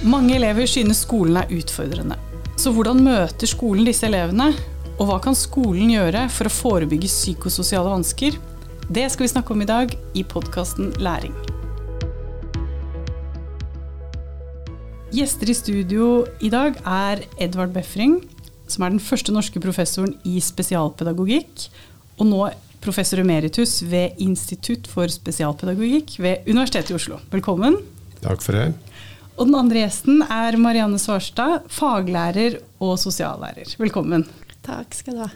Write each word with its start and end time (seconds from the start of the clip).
Mange 0.00 0.32
elever 0.32 0.64
synes 0.64 1.02
skolen 1.04 1.36
er 1.36 1.50
utfordrende. 1.52 2.16
Så 2.56 2.70
hvordan 2.72 3.02
møter 3.04 3.48
skolen 3.48 3.84
disse 3.84 4.06
elevene? 4.08 4.46
Og 4.96 5.10
hva 5.10 5.18
kan 5.20 5.36
skolen 5.36 5.90
gjøre 5.92 6.22
for 6.32 6.48
å 6.48 6.52
forebygge 6.54 7.10
psykososiale 7.10 7.92
vansker? 7.92 8.38
Det 8.88 9.04
skal 9.12 9.26
vi 9.26 9.32
snakke 9.34 9.52
om 9.52 9.60
i 9.60 9.68
dag 9.68 9.92
i 10.16 10.24
podkasten 10.24 10.94
Læring. 11.04 11.36
Gjester 15.12 15.52
i 15.52 15.58
studio 15.58 16.08
i 16.40 16.48
dag 16.48 16.80
er 16.80 17.26
Edvard 17.36 17.76
Befring, 17.76 18.22
som 18.72 18.86
er 18.86 18.96
den 18.96 19.04
første 19.04 19.36
norske 19.36 19.60
professoren 19.60 20.16
i 20.24 20.40
spesialpedagogikk, 20.40 21.68
og 22.16 22.30
nå 22.30 22.44
professor 22.80 23.20
emeritus 23.20 23.82
ved 23.84 24.16
Institutt 24.16 24.88
for 24.88 25.12
spesialpedagogikk 25.12 26.16
ved 26.24 26.48
Universitetet 26.48 26.94
i 26.94 27.02
Oslo. 27.02 27.20
Velkommen. 27.36 27.82
Takk 28.24 28.40
for 28.40 28.56
det. 28.56 28.70
Og 29.40 29.48
den 29.48 29.56
andre 29.56 29.80
gjesten 29.80 30.18
er 30.28 30.58
Marianne 30.60 30.98
Svarstad, 31.00 31.62
faglærer 31.72 32.58
og 32.84 32.98
sosiallærer. 33.00 33.70
Velkommen. 33.80 34.26
Takk 34.66 34.92
skal 34.98 35.16
du 35.16 35.22
ha. 35.22 35.30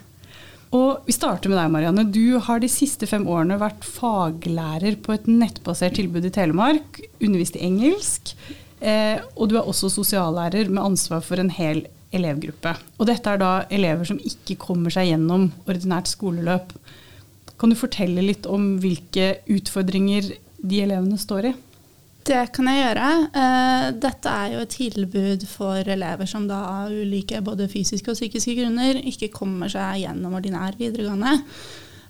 Og 0.77 1.07
Vi 1.07 1.15
starter 1.15 1.49
med 1.49 1.57
deg, 1.57 1.71
Marianne. 1.73 2.03
Du 2.13 2.37
har 2.45 2.61
de 2.61 2.69
siste 2.69 3.09
fem 3.09 3.25
årene 3.25 3.57
vært 3.57 3.81
faglærer 3.81 4.99
på 5.01 5.15
et 5.15 5.25
nettbasert 5.25 5.97
tilbud 5.97 6.27
i 6.27 6.33
Telemark, 6.35 7.01
undervist 7.17 7.57
i 7.57 7.65
engelsk, 7.65 8.35
eh, 8.77 9.25
og 9.33 9.49
du 9.49 9.57
er 9.57 9.65
også 9.65 9.89
sosiallærer 9.89 10.69
med 10.69 10.83
ansvar 10.83 11.25
for 11.25 11.41
en 11.41 11.49
hel 11.49 11.87
elevgruppe. 12.13 12.75
Og 12.99 13.09
dette 13.09 13.33
er 13.33 13.41
da 13.41 13.53
elever 13.73 14.05
som 14.05 14.21
ikke 14.21 14.59
kommer 14.61 14.93
seg 14.93 15.09
gjennom 15.15 15.49
ordinært 15.65 16.13
skoleløp. 16.13 16.77
Kan 17.57 17.73
du 17.73 17.79
fortelle 17.79 18.21
litt 18.21 18.45
om 18.45 18.75
hvilke 18.83 19.39
utfordringer 19.49 20.35
de 20.61 20.85
elevene 20.85 21.17
står 21.17 21.49
i? 21.49 21.59
Det 22.25 22.41
kan 22.55 22.65
jeg 22.71 22.79
gjøre. 22.81 23.07
Eh, 23.37 23.87
dette 24.01 24.31
er 24.33 24.53
jo 24.55 24.61
et 24.63 24.73
tilbud 24.73 25.43
for 25.45 25.85
elever 25.93 26.29
som 26.29 26.47
da 26.49 26.57
av 26.81 26.93
ulike 26.93 27.41
både 27.45 27.67
fysiske 27.69 28.09
og 28.09 28.17
psykiske 28.17 28.55
grunner 28.57 28.97
ikke 29.11 29.29
kommer 29.33 29.69
seg 29.69 30.01
gjennom 30.01 30.33
ordinær 30.39 30.77
videregående. 30.79 31.35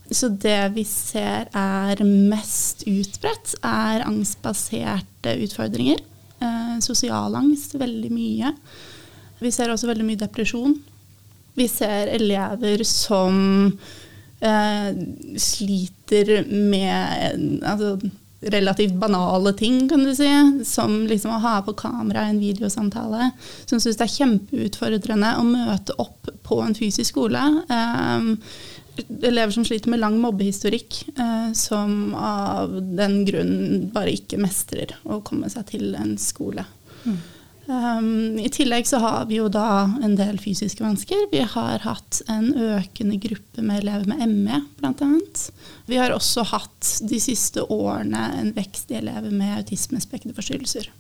Så 0.08 0.30
det 0.30 0.72
vi 0.76 0.86
ser 0.88 1.50
er 1.52 2.04
mest 2.06 2.86
utbredt, 2.88 3.58
er 3.66 4.06
angstbaserte 4.06 5.36
utfordringer. 5.44 6.00
Eh, 6.40 6.76
sosial 6.86 7.36
angst 7.36 7.76
veldig 7.80 8.12
mye. 8.14 8.56
Vi 9.44 9.52
ser 9.52 9.74
også 9.74 9.90
veldig 9.92 10.08
mye 10.08 10.24
depresjon. 10.24 10.78
Vi 11.60 11.68
ser 11.72 12.14
elever 12.16 12.84
som 12.88 13.38
eh, 14.40 14.92
sliter 15.40 16.46
med 16.48 17.66
altså, 17.68 17.98
relativt 18.52 18.94
banale 18.94 19.54
ting, 19.54 19.90
kan 19.90 20.04
du 20.04 20.16
si. 20.16 20.30
Som 20.66 21.04
liksom 21.10 21.36
å 21.36 21.42
ha 21.44 21.58
på 21.66 21.76
kamera 21.78 22.28
en 22.30 22.40
videosamtale. 22.40 23.32
Som 23.66 23.82
syns 23.82 24.00
det 24.00 24.08
er 24.08 24.16
kjempeutfordrende 24.16 25.36
å 25.40 25.46
møte 25.48 25.98
opp 26.02 26.30
på 26.46 26.62
en 26.64 26.78
fysisk 26.78 27.16
skole. 27.16 27.44
Um, 27.70 28.36
elever 29.22 29.52
som 29.52 29.66
sliter 29.68 29.92
med 29.92 30.02
lang 30.04 30.18
mobbehistorikk, 30.24 31.02
uh, 31.20 31.52
som 31.58 32.16
av 32.16 32.76
den 32.98 33.24
grunn 33.28 33.56
bare 33.96 34.16
ikke 34.16 34.42
mestrer 34.42 34.96
å 35.04 35.22
komme 35.26 35.52
seg 35.52 35.72
til 35.74 35.96
en 36.00 36.16
skole. 36.22 36.68
Mm. 37.06 37.18
Um, 37.66 38.38
I 38.38 38.50
tillegg 38.54 38.86
så 38.88 39.00
har 39.02 39.26
vi 39.26 39.40
jo 39.40 39.48
da 39.50 39.88
en 40.06 40.14
del 40.20 40.38
fysiske 40.42 40.84
vansker. 40.86 41.26
Vi 41.32 41.42
har 41.42 41.82
hatt 41.82 42.22
en 42.30 42.52
økende 42.54 43.18
gruppe 43.22 43.64
med 43.66 43.82
elever 43.82 44.06
med 44.12 44.30
ME, 44.30 44.60
bl.a. 44.78 45.10
Vi 45.90 45.98
har 45.98 46.14
også 46.14 46.46
hatt 46.52 46.92
de 47.10 47.20
siste 47.22 47.66
årene 47.74 48.28
en 48.38 48.54
vekst 48.54 48.94
i 48.94 49.00
elever 49.02 49.34
med 49.34 49.64
autismespekterforstyrrelser. 49.64 50.92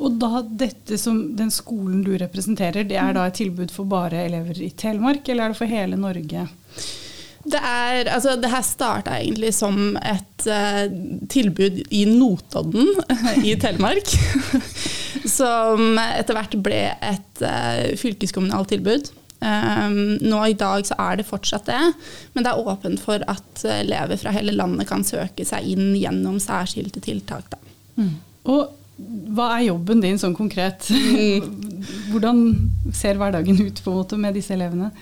Og 0.00 0.16
da 0.18 0.40
dette 0.42 0.96
som 0.98 1.20
den 1.36 1.52
skolen 1.54 2.02
du 2.06 2.14
representerer, 2.18 2.86
det 2.88 2.98
er 2.98 3.14
da 3.14 3.28
et 3.28 3.38
tilbud 3.38 3.72
for 3.72 3.88
bare 3.88 4.24
elever 4.24 4.58
i 4.64 4.72
Telemark, 4.72 5.28
eller 5.28 5.44
er 5.44 5.54
det 5.54 5.60
for 5.60 5.70
hele 5.70 6.00
Norge? 6.00 6.48
Det, 7.44 7.60
er, 7.60 8.08
altså, 8.08 8.36
det 8.40 8.50
her 8.52 8.62
starta 8.64 9.18
egentlig 9.20 9.52
som 9.56 9.98
et 10.00 10.46
uh, 10.48 10.86
tilbud 11.30 11.82
i 11.92 12.04
Notodden 12.08 12.88
i 13.48 13.56
Telemark. 13.60 14.14
som 15.38 15.98
etter 16.00 16.36
hvert 16.36 16.56
ble 16.64 16.80
et 16.94 17.44
uh, 17.44 17.92
fylkeskommunalt 18.00 18.72
tilbud. 18.74 19.10
Um, 19.44 20.16
nå 20.24 20.38
i 20.48 20.56
dag 20.56 20.86
så 20.88 20.96
er 21.04 21.18
det 21.20 21.26
fortsatt 21.28 21.66
det, 21.68 21.80
men 22.32 22.46
det 22.46 22.52
er 22.52 22.70
åpent 22.70 23.02
for 23.02 23.20
at 23.28 23.64
elever 23.74 24.16
fra 24.20 24.32
hele 24.32 24.54
landet 24.56 24.88
kan 24.88 25.04
søke 25.04 25.44
seg 25.44 25.66
inn 25.74 25.92
gjennom 25.98 26.38
særskilte 26.40 27.02
tiltak. 27.04 27.52
Mm. 28.00 28.14
Og 28.48 28.72
hva 29.34 29.50
er 29.56 29.66
jobben 29.68 30.00
din 30.00 30.20
sånn 30.20 30.36
konkret? 30.38 30.86
Hvordan 32.10 32.44
ser 32.94 33.18
hverdagen 33.20 33.58
ut 33.58 33.82
på 33.82 33.90
en 33.90 34.00
måte 34.00 34.18
med 34.20 34.38
disse 34.38 34.54
elevene? 34.54 34.92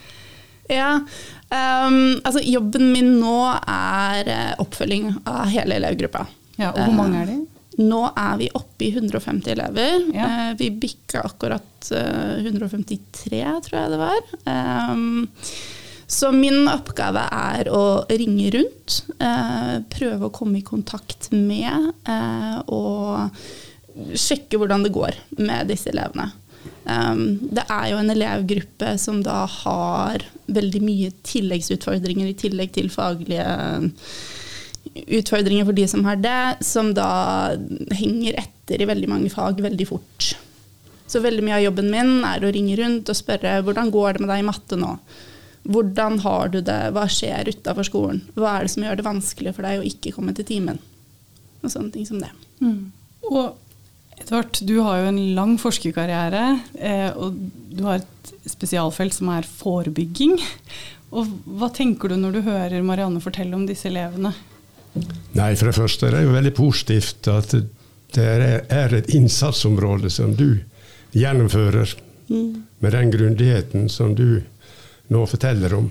Ja, 0.71 1.03
um, 1.53 2.21
altså 2.25 2.43
Jobben 2.45 2.91
min 2.95 3.17
nå 3.21 3.39
er 3.69 4.29
eh, 4.33 4.53
oppfølging 4.63 5.11
av 5.29 5.51
hele 5.53 5.79
elevgruppa. 5.81 6.27
Ja, 6.59 6.73
og 6.73 6.81
Hvor 6.81 6.97
mange 6.97 7.23
er 7.23 7.31
de? 7.31 7.39
Uh, 7.43 7.49
nå 7.83 8.01
er 8.11 8.35
vi 8.41 8.49
oppe 8.57 8.87
i 8.87 8.91
150 8.93 9.53
elever. 9.55 10.09
Ja. 10.17 10.29
Uh, 10.29 10.49
vi 10.61 10.73
bikka 10.83 11.23
akkurat 11.29 11.93
uh, 11.95 12.41
153, 12.43 13.45
tror 13.69 13.79
jeg 13.79 13.95
det 13.95 14.01
var. 14.03 14.35
Um, 14.45 15.29
så 16.12 16.29
min 16.37 16.67
oppgave 16.69 17.23
er 17.33 17.71
å 17.73 18.05
ringe 18.11 18.51
rundt, 18.53 18.99
prøve 19.95 20.27
å 20.29 20.35
komme 20.35 20.59
i 20.59 20.67
kontakt 20.67 21.31
med 21.33 21.95
og 22.69 23.31
sjekke 24.21 24.61
hvordan 24.61 24.85
det 24.85 24.93
går 24.93 25.17
med 25.41 25.73
disse 25.73 25.89
elevene. 25.89 26.27
Um, 26.82 27.38
det 27.54 27.62
er 27.70 27.88
jo 27.93 27.98
en 28.00 28.10
elevgruppe 28.10 28.97
som 28.98 29.20
da 29.22 29.44
har 29.47 30.25
veldig 30.50 30.81
mye 30.82 31.10
tilleggsutfordringer 31.26 32.31
i 32.31 32.38
tillegg 32.38 32.72
til 32.75 32.91
faglige 32.91 33.44
utfordringer 34.93 35.66
for 35.69 35.76
de 35.76 35.84
som 35.88 36.04
har 36.04 36.19
det, 36.20 36.65
som 36.66 36.91
da 36.97 37.54
henger 37.94 38.41
etter 38.43 38.82
i 38.82 38.88
veldig 38.88 39.10
mange 39.10 39.31
fag 39.32 39.62
veldig 39.62 39.87
fort. 39.88 40.32
Så 41.06 41.22
veldig 41.22 41.44
mye 41.44 41.59
av 41.60 41.66
jobben 41.66 41.91
min 41.93 42.25
er 42.26 42.44
å 42.44 42.53
ringe 42.53 42.76
rundt 42.81 43.10
og 43.12 43.19
spørre 43.19 43.60
hvordan 43.64 43.93
går 43.93 44.16
det 44.16 44.25
med 44.25 44.32
deg 44.32 44.43
i 44.43 44.49
matte 44.49 44.78
nå? 44.81 44.97
Hvordan 45.62 46.19
har 46.25 46.50
du 46.50 46.59
det? 46.64 46.81
Hva 46.97 47.06
skjer 47.10 47.53
utafor 47.53 47.87
skolen? 47.87 48.25
Hva 48.34 48.56
er 48.56 48.66
det 48.66 48.72
som 48.75 48.82
gjør 48.82 48.99
det 48.99 49.06
vanskelig 49.06 49.53
for 49.54 49.69
deg 49.69 49.78
å 49.78 49.87
ikke 49.87 50.14
komme 50.16 50.34
til 50.34 50.49
timen? 50.49 50.81
Og 51.62 51.70
sånne 51.70 51.94
ting 51.94 52.09
som 52.09 52.19
det. 52.19 52.32
Mm. 52.59 52.91
Og 53.31 53.62
Edvard, 54.22 54.59
du 54.62 54.78
har 54.78 55.00
jo 55.00 55.10
en 55.10 55.21
lang 55.34 55.56
forskerkarriere, 55.59 56.43
eh, 56.78 57.10
og 57.19 57.34
du 57.75 57.83
har 57.88 57.99
et 58.00 58.33
spesialfelt 58.47 59.16
som 59.16 59.33
er 59.34 59.49
forebygging. 59.49 60.37
Og 61.12 61.31
hva 61.59 61.69
tenker 61.75 62.12
du 62.12 62.16
når 62.21 62.37
du 62.37 62.41
hører 62.47 62.84
Marianne 62.87 63.22
fortelle 63.25 63.56
om 63.59 63.66
disse 63.66 63.91
elevene? 63.91 64.32
Nei, 65.34 65.55
For 65.56 65.69
det 65.69 65.77
første 65.77 66.06
er 66.06 66.16
det 66.16 66.27
jo 66.27 66.37
veldig 66.37 66.55
positivt 66.55 67.28
at 67.32 67.55
det 68.12 68.28
er 68.69 68.94
et 68.94 69.11
innsatsområde 69.11 70.11
som 70.12 70.37
du 70.37 70.62
gjennomfører 71.16 71.94
mm. 72.28 72.62
med 72.84 72.93
den 72.93 73.12
grundigheten 73.12 73.88
som 73.93 74.15
du 74.15 74.43
nå 75.12 75.27
forteller 75.27 75.75
om. 75.81 75.91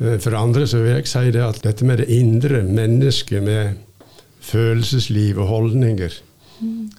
Eh, 0.00 0.18
for 0.18 0.32
det 0.32 0.40
andre 0.40 0.66
så 0.66 0.82
vil 0.82 0.96
jeg 0.96 1.10
si 1.12 1.26
det 1.30 1.44
at 1.44 1.62
dette 1.62 1.86
med 1.86 2.02
det 2.02 2.10
indre 2.10 2.64
mennesket, 2.66 3.44
med 3.44 3.76
følelsesliv 4.44 5.38
og 5.40 5.48
holdninger, 5.48 6.16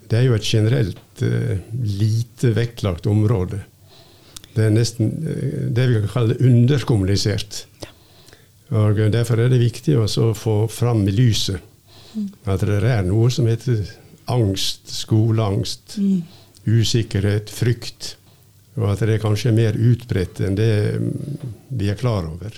det 0.10 0.20
er 0.20 0.28
jo 0.28 0.36
et 0.38 0.48
generelt 0.48 1.24
uh, 1.24 1.56
lite 1.84 2.52
vektlagt 2.56 3.08
område. 3.10 3.62
Det 4.56 4.66
er 4.66 4.74
nesten 4.74 5.12
uh, 5.26 5.62
det 5.76 5.88
vi 5.92 6.02
kan 6.02 6.12
kalle 6.14 6.40
underkommunisert. 6.40 7.66
Og 8.76 8.98
Derfor 9.14 9.40
er 9.40 9.52
det 9.54 9.62
viktig 9.62 9.94
å 10.00 10.34
få 10.34 10.56
fram 10.74 11.04
i 11.08 11.14
lyset 11.14 11.62
at 12.48 12.64
det 12.64 12.80
er 12.88 13.06
noe 13.08 13.30
som 13.34 13.48
heter 13.50 13.84
angst, 14.32 14.90
skoleangst, 14.94 15.98
mm. 16.02 16.22
usikkerhet, 16.66 17.52
frykt. 17.54 18.16
Og 18.76 18.90
at 18.92 19.04
det 19.08 19.22
kanskje 19.24 19.52
er 19.52 19.58
mer 19.58 19.78
utbredt 19.80 20.42
enn 20.44 20.58
det 20.58 20.72
mm, 21.00 21.52
vi 21.80 21.92
er 21.92 22.00
klar 22.00 22.28
over. 22.28 22.58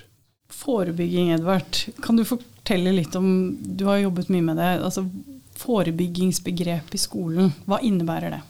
Forebygging, 0.57 1.33
Edvard. 1.35 1.83
Kan 2.01 2.17
du 2.17 2.25
fortelle 2.25 2.95
litt 2.95 3.13
om 3.19 3.27
Du 3.61 3.85
har 3.85 3.99
jobbet 4.01 4.31
mye 4.33 4.45
med 4.47 4.57
det. 4.57 4.71
Altså, 4.81 5.05
forebyggingsbegrep 5.57 6.93
i 6.93 7.01
skolen. 7.01 7.51
Hva 7.65 7.81
innebærer 7.83 8.37
det? 8.37 8.41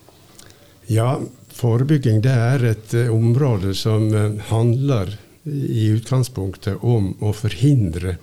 Ja, 0.91 1.17
Forebygging 1.57 2.21
det 2.21 2.33
er 2.33 2.63
et 2.69 2.93
uh, 2.93 3.07
område 3.13 3.73
som 3.75 4.11
uh, 4.13 4.37
handler 4.51 5.15
i 5.47 5.87
utgangspunktet 5.95 6.83
om 6.85 7.13
å 7.23 7.31
forhindre 7.33 8.17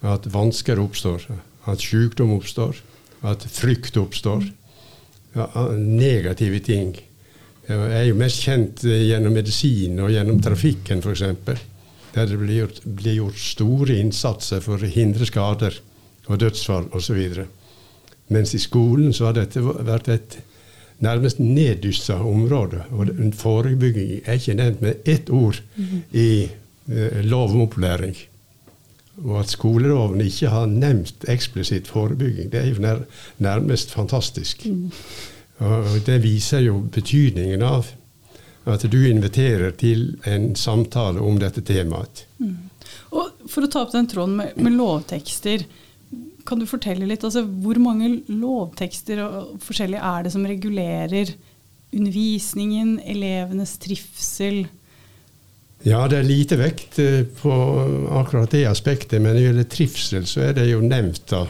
at 0.00 0.26
vansker 0.32 0.80
oppstår, 0.80 1.26
at 1.68 1.84
sykdom 1.84 2.32
oppstår, 2.38 2.80
at 3.22 3.44
frykt 3.44 4.00
oppstår. 4.00 4.48
Ja, 5.36 5.46
negative 5.76 6.58
ting. 6.66 6.96
Jeg 7.68 7.92
er 7.94 8.08
jo 8.08 8.18
mest 8.18 8.42
kjent 8.42 8.82
uh, 8.88 8.96
gjennom 8.96 9.36
medisin 9.38 10.00
og 10.02 10.10
gjennom 10.10 10.42
trafikken 10.42 11.04
f.eks. 11.04 11.22
Der 12.10 12.26
det 12.26 12.40
blir 12.40 12.64
gjort, 12.64 12.82
blir 12.84 13.20
gjort 13.20 13.38
store 13.38 14.00
innsatser 14.02 14.64
for 14.64 14.82
å 14.82 14.92
hindre 14.98 15.28
skader 15.28 15.78
og 16.26 16.42
dødsfall 16.42 16.90
osv. 16.96 17.20
Mens 18.30 18.54
i 18.54 18.62
skolen 18.62 19.12
så 19.12 19.30
har 19.30 19.38
dette 19.40 19.62
vært 19.62 20.08
et 20.12 20.38
nærmest 21.02 21.40
neddyssa 21.42 22.20
område. 22.22 22.84
Og 22.90 23.10
forebygging 23.34 24.20
er 24.24 24.38
ikke 24.38 24.56
nevnt 24.58 24.82
med 24.84 25.08
ett 25.08 25.30
ord 25.30 25.60
i 26.12 26.30
eh, 26.46 27.20
lov 27.24 27.54
om 27.54 27.64
opplæring. 27.66 28.16
Og 29.24 29.40
at 29.42 29.52
skoleloven 29.52 30.20
ikke 30.24 30.48
har 30.48 30.70
nevnt 30.70 31.26
eksplisitt 31.28 31.88
forebygging, 31.90 32.52
det 32.52 32.60
er 32.60 32.70
jo 32.70 32.80
nær, 32.80 33.02
nærmest 33.38 33.90
fantastisk. 33.92 34.66
Mm. 34.66 34.92
Og 35.60 35.98
det 36.06 36.22
viser 36.22 36.62
jo 36.64 36.78
betydningen 36.92 37.62
av 37.62 37.90
at 38.70 38.84
du 38.92 38.98
inviterer 39.08 39.74
til 39.76 40.14
en 40.28 40.54
samtale 40.56 41.20
om 41.20 41.38
dette 41.40 41.64
temaet. 41.64 42.24
Mm. 42.38 42.56
Og 43.16 43.48
For 43.50 43.66
å 43.66 43.70
ta 43.72 43.82
opp 43.84 43.92
den 43.92 44.08
tråden 44.08 44.36
med, 44.38 44.56
med 44.60 44.76
lovtekster, 44.78 45.64
kan 46.50 46.60
du 46.60 46.66
fortelle 46.68 47.06
litt? 47.08 47.24
Altså, 47.26 47.44
hvor 47.46 47.78
mange 47.82 48.10
lovtekster 48.28 49.22
og 49.24 49.54
forskjellige 49.64 50.02
er 50.10 50.26
det 50.26 50.34
som 50.34 50.46
regulerer 50.48 51.32
undervisningen, 51.94 52.98
elevenes 53.06 53.76
trivsel? 53.82 54.64
Ja, 55.86 56.04
det 56.10 56.20
er 56.20 56.28
lite 56.28 56.58
vekt 56.60 56.98
eh, 57.00 57.22
på 57.24 57.54
akkurat 58.20 58.52
det 58.52 58.66
aspektet, 58.68 59.16
men 59.18 59.32
når 59.32 59.38
det 59.38 59.46
gjelder 59.46 59.70
trivsel, 59.72 60.28
så 60.28 60.44
er 60.50 60.58
det 60.58 60.68
jo 60.68 60.82
nevnt. 60.84 61.24
da. 61.30 61.46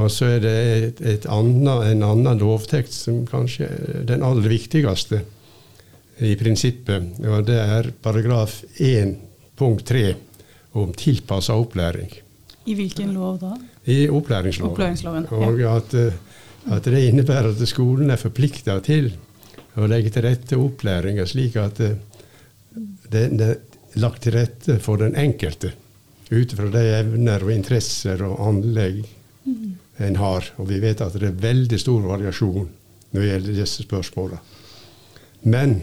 Og 0.00 0.10
så 0.10 0.32
er 0.36 0.40
det 0.42 0.54
et, 0.54 1.02
et 1.18 1.26
annet, 1.30 1.90
en 1.92 2.06
annen 2.06 2.40
lovtekst 2.40 3.04
som 3.06 3.22
kanskje 3.28 3.68
er 3.68 4.08
den 4.08 4.24
aller 4.26 4.48
viktigste 4.50 5.20
i 6.24 6.32
prinsippet, 6.38 7.18
og 7.26 7.46
det 7.46 7.58
er 7.58 7.90
paragraf 8.02 8.60
1 8.78 9.16
punkt 9.58 9.86
3 9.90 10.12
om 10.78 10.90
tilpassa 10.98 11.54
opplæring. 11.58 12.10
I 12.66 12.74
hvilken 12.78 13.12
lov 13.14 13.38
da? 13.42 13.54
I 13.86 14.08
opplæringsloven. 14.08 14.72
opplæringsloven 14.72 15.26
og 15.30 15.60
ja. 15.60 15.76
at, 15.76 15.94
eh, 15.94 16.12
at, 16.72 16.84
det 16.84 17.04
innebærer 17.08 17.50
at 17.52 17.68
skolen 17.68 18.10
er 18.10 18.20
forplikta 18.20 18.78
til 18.84 19.10
å 19.76 19.88
legge 19.90 20.12
til 20.14 20.24
rette 20.24 20.56
opplæringa 20.56 21.26
slik 21.28 21.58
at 21.60 21.80
eh, 21.84 21.98
det, 23.10 23.24
er 23.44 23.58
lagt 24.00 24.24
til 24.24 24.38
rette 24.38 24.78
for 24.82 25.02
den 25.02 25.16
enkelte 25.20 25.74
ut 26.30 26.54
fra 26.56 26.70
de 26.72 26.84
evner 26.96 27.44
og 27.44 27.52
interesser 27.52 28.22
og 28.24 28.40
anlegg 28.48 29.02
mm. 29.44 29.74
en 30.06 30.16
har. 30.18 30.48
Og 30.58 30.70
vi 30.70 30.80
vet 30.82 31.02
at 31.04 31.14
det 31.20 31.28
er 31.28 31.42
veldig 31.44 31.78
stor 31.80 32.06
variasjon 32.08 32.70
når 33.12 33.20
det 33.20 33.28
gjelder 33.28 33.58
disse 33.60 33.84
spørsmåla. 33.84 34.40
Men 35.44 35.82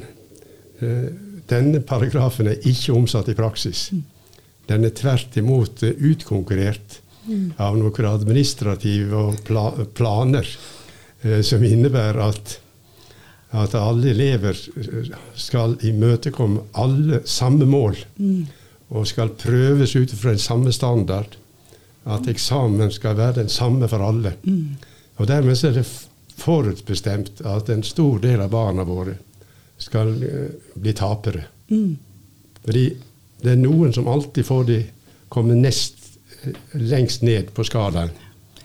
eh, 0.81 1.11
denne 1.51 1.83
paragrafen 1.85 2.49
er 2.49 2.65
ikke 2.67 2.95
omsatt 2.97 3.29
i 3.31 3.37
praksis. 3.37 3.91
Mm. 3.93 4.03
Den 4.71 4.87
er 4.87 4.93
tvert 4.95 5.37
imot 5.37 5.83
utkonkurrert. 5.83 6.99
Av 7.57 7.77
noen 7.77 8.07
administrative 8.09 9.35
pla 9.45 9.71
planer 9.93 10.47
eh, 11.21 11.41
som 11.45 11.63
innebærer 11.63 12.21
at, 12.25 12.55
at 13.51 13.75
alle 13.77 14.13
elever 14.13 14.57
skal 15.35 15.77
imøtekomme 15.85 16.65
alle 16.71 17.21
samme 17.25 17.67
mål. 17.69 17.99
Mm. 18.17 18.47
Og 18.91 19.07
skal 19.07 19.35
prøves 19.39 19.95
ut 19.95 20.11
fra 20.11 20.33
en 20.33 20.41
samme 20.41 20.73
standard. 20.75 21.37
At 22.03 22.27
eksamen 22.27 22.91
skal 22.91 23.15
være 23.19 23.43
den 23.43 23.49
samme 23.49 23.87
for 23.87 24.03
alle. 24.03 24.33
Mm. 24.43 24.75
Og 25.21 25.27
dermed 25.29 25.63
er 25.63 25.77
det 25.77 25.85
forutbestemt 26.41 27.43
at 27.45 27.69
en 27.69 27.83
stor 27.85 28.19
del 28.19 28.41
av 28.41 28.49
barna 28.51 28.83
våre 28.83 29.15
skal 29.81 30.11
uh, 30.17 30.49
bli 30.73 30.93
tapere. 30.97 31.45
Mm. 31.69 31.93
Fordi 32.65 32.85
det 33.41 33.53
er 33.53 33.61
noen 33.61 33.93
som 33.93 34.09
alltid 34.09 34.45
får 34.45 34.65
de 34.67 34.79
komme 35.31 35.55
nest 35.57 35.97
eh, 35.97 36.00
lengst 36.73 37.25
ned 37.25 37.51
på 37.55 37.65
skalaen. 37.67 38.11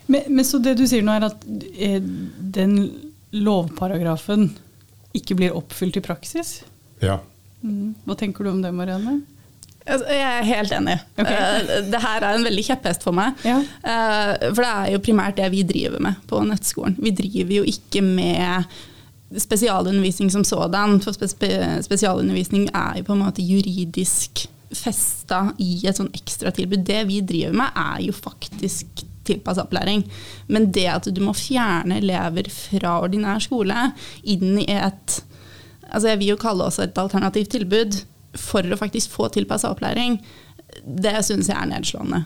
Men, 0.07 0.23
men, 0.29 0.45
så 0.47 0.61
det 0.63 0.77
du 0.79 0.85
sier 0.87 1.05
nå, 1.05 1.17
er 1.17 1.29
at 1.29 1.47
eh, 1.83 2.03
den 2.57 2.77
lovparagrafen 3.35 4.53
ikke 5.17 5.37
blir 5.39 5.57
oppfylt 5.57 5.99
i 5.99 6.05
praksis? 6.05 6.61
Ja. 7.03 7.19
Mm. 7.63 7.97
Hva 8.07 8.17
tenker 8.19 8.47
du 8.47 8.53
om 8.53 8.63
det, 8.63 8.73
Marianne? 8.77 9.21
Altså, 9.87 10.07
jeg 10.11 10.27
er 10.27 10.49
helt 10.49 10.73
enig. 10.75 10.97
Okay. 11.15 11.37
Uh, 11.63 11.77
det 11.93 12.01
her 12.03 12.25
er 12.25 12.39
en 12.39 12.47
veldig 12.47 12.65
kjepphest 12.67 13.07
for 13.07 13.15
meg. 13.15 13.39
Ja. 13.47 13.61
Uh, 13.87 14.49
for 14.51 14.65
det 14.65 14.73
er 14.73 14.93
jo 14.97 15.03
primært 15.07 15.39
det 15.39 15.47
vi 15.55 15.63
driver 15.67 16.03
med 16.03 16.19
på 16.27 16.43
nettskolen. 16.47 16.97
Vi 16.99 17.15
driver 17.15 17.61
jo 17.61 17.67
ikke 17.71 18.03
med 18.03 18.67
spesialundervisning 19.43 20.31
som 20.33 20.45
sådan. 20.47 20.99
For 21.03 21.15
spe 21.31 21.51
spesialundervisning 21.87 22.69
er 22.75 22.99
jo 22.99 23.07
på 23.07 23.15
en 23.15 23.25
måte 23.27 23.47
juridisk 23.47 24.47
festa 24.75 25.53
i 25.63 25.87
et 25.87 25.99
sånn 25.99 26.13
ekstratilbud. 26.17 26.83
Det 26.87 27.03
vi 27.11 27.21
driver 27.27 27.55
med, 27.61 27.79
er 27.79 28.03
jo 28.09 28.17
faktisk 28.17 29.05
tilpassa 29.27 29.65
opplæring. 29.67 30.05
Men 30.47 30.71
det 30.75 30.87
at 30.91 31.09
du 31.11 31.21
må 31.25 31.35
fjerne 31.37 32.01
elever 32.01 32.51
fra 32.53 32.99
ordinær 33.05 33.43
skole 33.43 33.91
inn 34.23 34.61
i 34.63 34.69
et 34.75 35.23
altså 35.87 36.11
Jeg 36.11 36.19
vil 36.19 36.33
jo 36.33 36.41
kalle 36.43 36.65
det 36.65 36.67
også 36.73 36.83
et 36.83 36.99
alternativt 36.99 37.53
tilbud 37.55 38.01
for 38.37 38.67
å 38.67 38.79
faktisk 38.79 39.13
få 39.15 39.29
tilpassa 39.33 39.71
opplæring. 39.71 40.19
Det 40.83 41.15
syns 41.25 41.47
jeg 41.49 41.57
er 41.57 41.69
nedslående. 41.71 42.25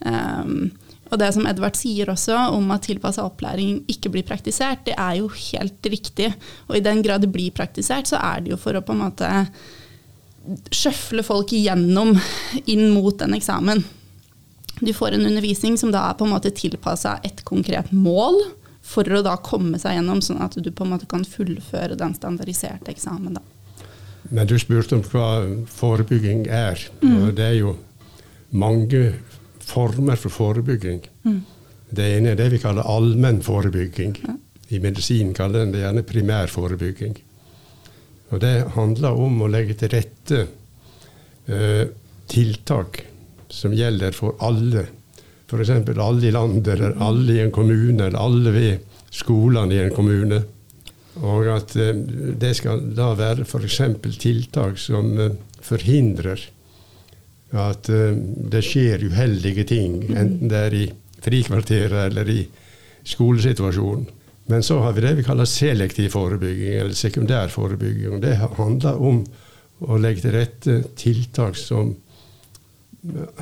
Um, 0.00 0.70
og 1.12 1.20
det 1.20 1.28
som 1.36 1.46
Edvard 1.46 1.76
sier 1.78 2.08
også 2.10 2.38
om 2.56 2.70
at 2.74 2.86
tilpassa 2.88 3.26
opplæring 3.28 3.82
ikke 3.92 4.10
blir 4.14 4.26
praktisert, 4.26 4.86
det 4.88 4.96
er 4.98 5.20
jo 5.20 5.28
helt 5.28 5.90
riktig. 5.92 6.32
Og 6.66 6.78
i 6.78 6.84
den 6.84 7.04
grad 7.04 7.22
det 7.22 7.30
blir 7.34 7.54
praktisert, 7.54 8.08
så 8.10 8.18
er 8.18 8.42
det 8.42 8.54
jo 8.54 8.58
for 8.60 8.74
å 8.74 8.82
på 8.82 8.96
en 8.96 9.04
måte 9.04 9.30
sjøfle 10.74 11.24
folk 11.26 11.52
igjennom 11.56 12.14
inn 12.66 12.90
mot 12.94 13.22
en 13.22 13.34
eksamen. 13.36 13.84
Du 14.80 14.92
får 14.92 15.16
en 15.16 15.26
undervisning 15.26 15.78
som 15.80 15.92
da 15.92 16.04
er 16.10 16.16
på 16.18 16.26
en 16.26 16.34
måte 16.34 16.52
tilpassa 16.54 17.16
et 17.24 17.42
konkret 17.48 17.92
mål, 17.92 18.42
for 18.86 19.08
å 19.10 19.22
da 19.24 19.34
komme 19.42 19.80
seg 19.82 19.96
gjennom, 19.96 20.20
sånn 20.22 20.42
at 20.44 20.54
du 20.62 20.68
på 20.70 20.84
en 20.84 20.92
måte 20.92 21.08
kan 21.10 21.24
fullføre 21.26 21.96
den 21.98 22.14
standardiserte 22.14 22.92
eksamen. 22.92 23.34
da. 23.34 23.42
Men 24.30 24.46
du 24.46 24.54
spurte 24.58 24.98
om 24.98 25.02
hva 25.02 25.28
forebygging 25.70 26.46
er. 26.46 26.80
Mm. 27.02 27.16
og 27.16 27.34
Det 27.34 27.44
er 27.44 27.56
jo 27.58 27.76
mange 28.50 29.14
former 29.66 30.16
for 30.16 30.30
forebygging. 30.30 31.02
Mm. 31.26 31.40
Det 31.90 32.06
ene 32.16 32.34
er 32.34 32.38
det 32.38 32.50
vi 32.54 32.62
kaller 32.62 32.86
allmenn 32.86 33.42
forebygging. 33.42 34.16
Ja. 34.22 34.36
I 34.68 34.80
medisin 34.82 35.34
kaller 35.34 35.62
den 35.62 35.74
det 35.74 35.82
gjerne 35.84 36.06
primærforebygging. 36.06 37.18
Og 38.34 38.42
det 38.42 38.54
handler 38.74 39.20
om 39.22 39.42
å 39.42 39.50
legge 39.50 39.76
til 39.78 39.92
rette 39.92 40.42
eh, 41.46 41.84
tiltak 42.30 43.04
som 43.52 43.74
gjelder 43.76 44.16
for 44.16 44.34
alle. 44.42 44.88
F.eks. 45.46 45.70
alle 45.70 46.26
i 46.26 46.34
landet, 46.34 46.72
eller 46.74 46.96
alle 47.02 47.36
i 47.36 47.42
en 47.44 47.54
kommune, 47.54 48.08
eller 48.08 48.18
alle 48.18 48.52
ved 48.54 48.92
skolene 49.14 49.76
i 49.76 49.84
en 49.84 49.94
kommune. 49.94 50.42
Og 51.22 51.48
at 51.54 51.76
eh, 51.80 51.94
det 52.40 52.52
skal 52.58 52.82
da 52.96 53.12
være 53.16 53.46
f.eks. 53.46 53.80
tiltak 54.20 54.80
som 54.80 55.14
eh, 55.20 55.38
forhindrer 55.64 56.42
at 57.56 57.88
eh, 57.88 58.18
det 58.52 58.64
skjer 58.66 59.06
uheldige 59.06 59.64
ting, 59.70 60.02
enten 60.10 60.50
det 60.50 60.62
er 60.66 60.76
i 60.76 60.86
frikvarteret 61.24 62.10
eller 62.10 62.28
i 62.30 62.42
skolesituasjonen. 63.06 64.10
Men 64.46 64.62
så 64.62 64.78
har 64.78 64.92
vi 64.94 65.02
det 65.02 65.14
vi 65.18 65.24
kaller 65.26 65.48
selektiv 65.50 66.12
forebygging, 66.14 66.74
eller 66.80 66.94
sekundær 66.94 67.50
forebygging. 67.50 68.20
Det 68.22 68.36
handler 68.58 69.00
om 69.02 69.24
å 69.82 69.98
legge 69.98 70.22
til 70.24 70.36
rette 70.36 70.76
tiltak 70.96 71.58
som 71.58 71.96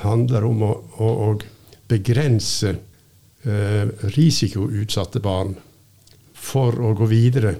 handler 0.04 0.44
om 0.48 0.62
å, 0.64 0.72
å, 0.96 1.10
å 1.28 1.74
begrense 1.88 2.72
eh, 2.72 3.84
risikoutsatte 4.16 5.20
barn 5.24 5.54
for 6.34 6.80
å 6.80 6.94
gå 6.96 7.08
videre 7.08 7.54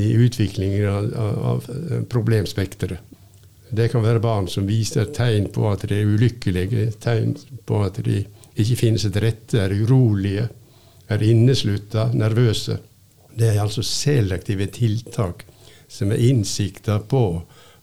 i 0.00 0.12
utviklingen 0.20 0.86
av, 0.88 1.08
av 1.52 1.70
problemspekteret. 2.08 3.16
Det 3.70 3.86
kan 3.92 4.02
være 4.02 4.22
barn 4.22 4.48
som 4.50 4.66
viser 4.66 5.12
tegn 5.14 5.46
på 5.54 5.68
at 5.70 5.84
de 5.86 6.00
er 6.00 6.08
ulykkelige, 6.10 6.88
tegn 7.02 7.36
på 7.66 7.82
at 7.86 8.00
de 8.02 8.24
ikke 8.58 8.78
finner 8.80 9.02
seg 9.02 9.14
til 9.14 9.24
rette, 9.28 9.60
er 9.62 9.74
urolige, 9.78 10.48
er 11.10 11.22
inneslutta, 11.22 12.08
nervøse. 12.18 12.80
Det 13.34 13.52
er 13.52 13.62
altså 13.62 13.84
selektive 13.86 14.66
tiltak 14.74 15.44
som 15.90 16.12
er 16.12 16.22
innsikta 16.30 17.00
på 17.10 17.24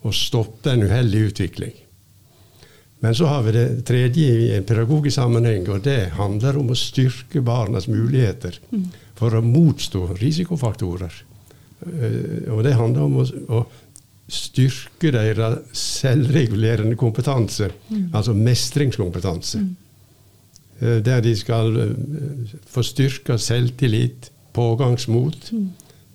å 0.07 0.13
stoppe 0.15 0.71
en 0.71 0.85
uheldig 0.87 1.23
utvikling. 1.31 1.73
Men 2.99 3.15
så 3.15 3.29
har 3.29 3.43
vi 3.45 3.53
det 3.53 3.65
tredje 3.85 4.27
i 4.27 4.51
en 4.55 4.65
pedagogisk 4.65 5.19
sammenheng, 5.19 5.67
og 5.69 5.83
det 5.85 6.13
handler 6.17 6.57
om 6.57 6.71
å 6.73 6.77
styrke 6.77 7.43
barnas 7.45 7.85
muligheter 7.91 8.57
for 9.17 9.37
å 9.37 9.43
motstå 9.45 10.15
risikofaktorer. 10.17 11.13
Eh, 11.85 12.47
og 12.53 12.63
det 12.65 12.77
handler 12.77 13.05
om 13.05 13.19
å, 13.21 13.65
styrke 14.27 15.07
deres 15.15 15.77
selvregulerende 15.79 16.97
kompetanse, 16.99 17.69
mm. 17.87 18.09
altså 18.11 18.33
mestringskompetanse. 18.35 19.61
Mm. 19.63 19.69
Eh, 20.81 20.97
der 21.05 21.21
de 21.23 21.31
skal 21.39 21.77
eh, 21.79 21.93
få 22.67 22.83
styrka 22.83 23.37
selvtillit, 23.39 24.27
pågangsmot, 24.57 25.51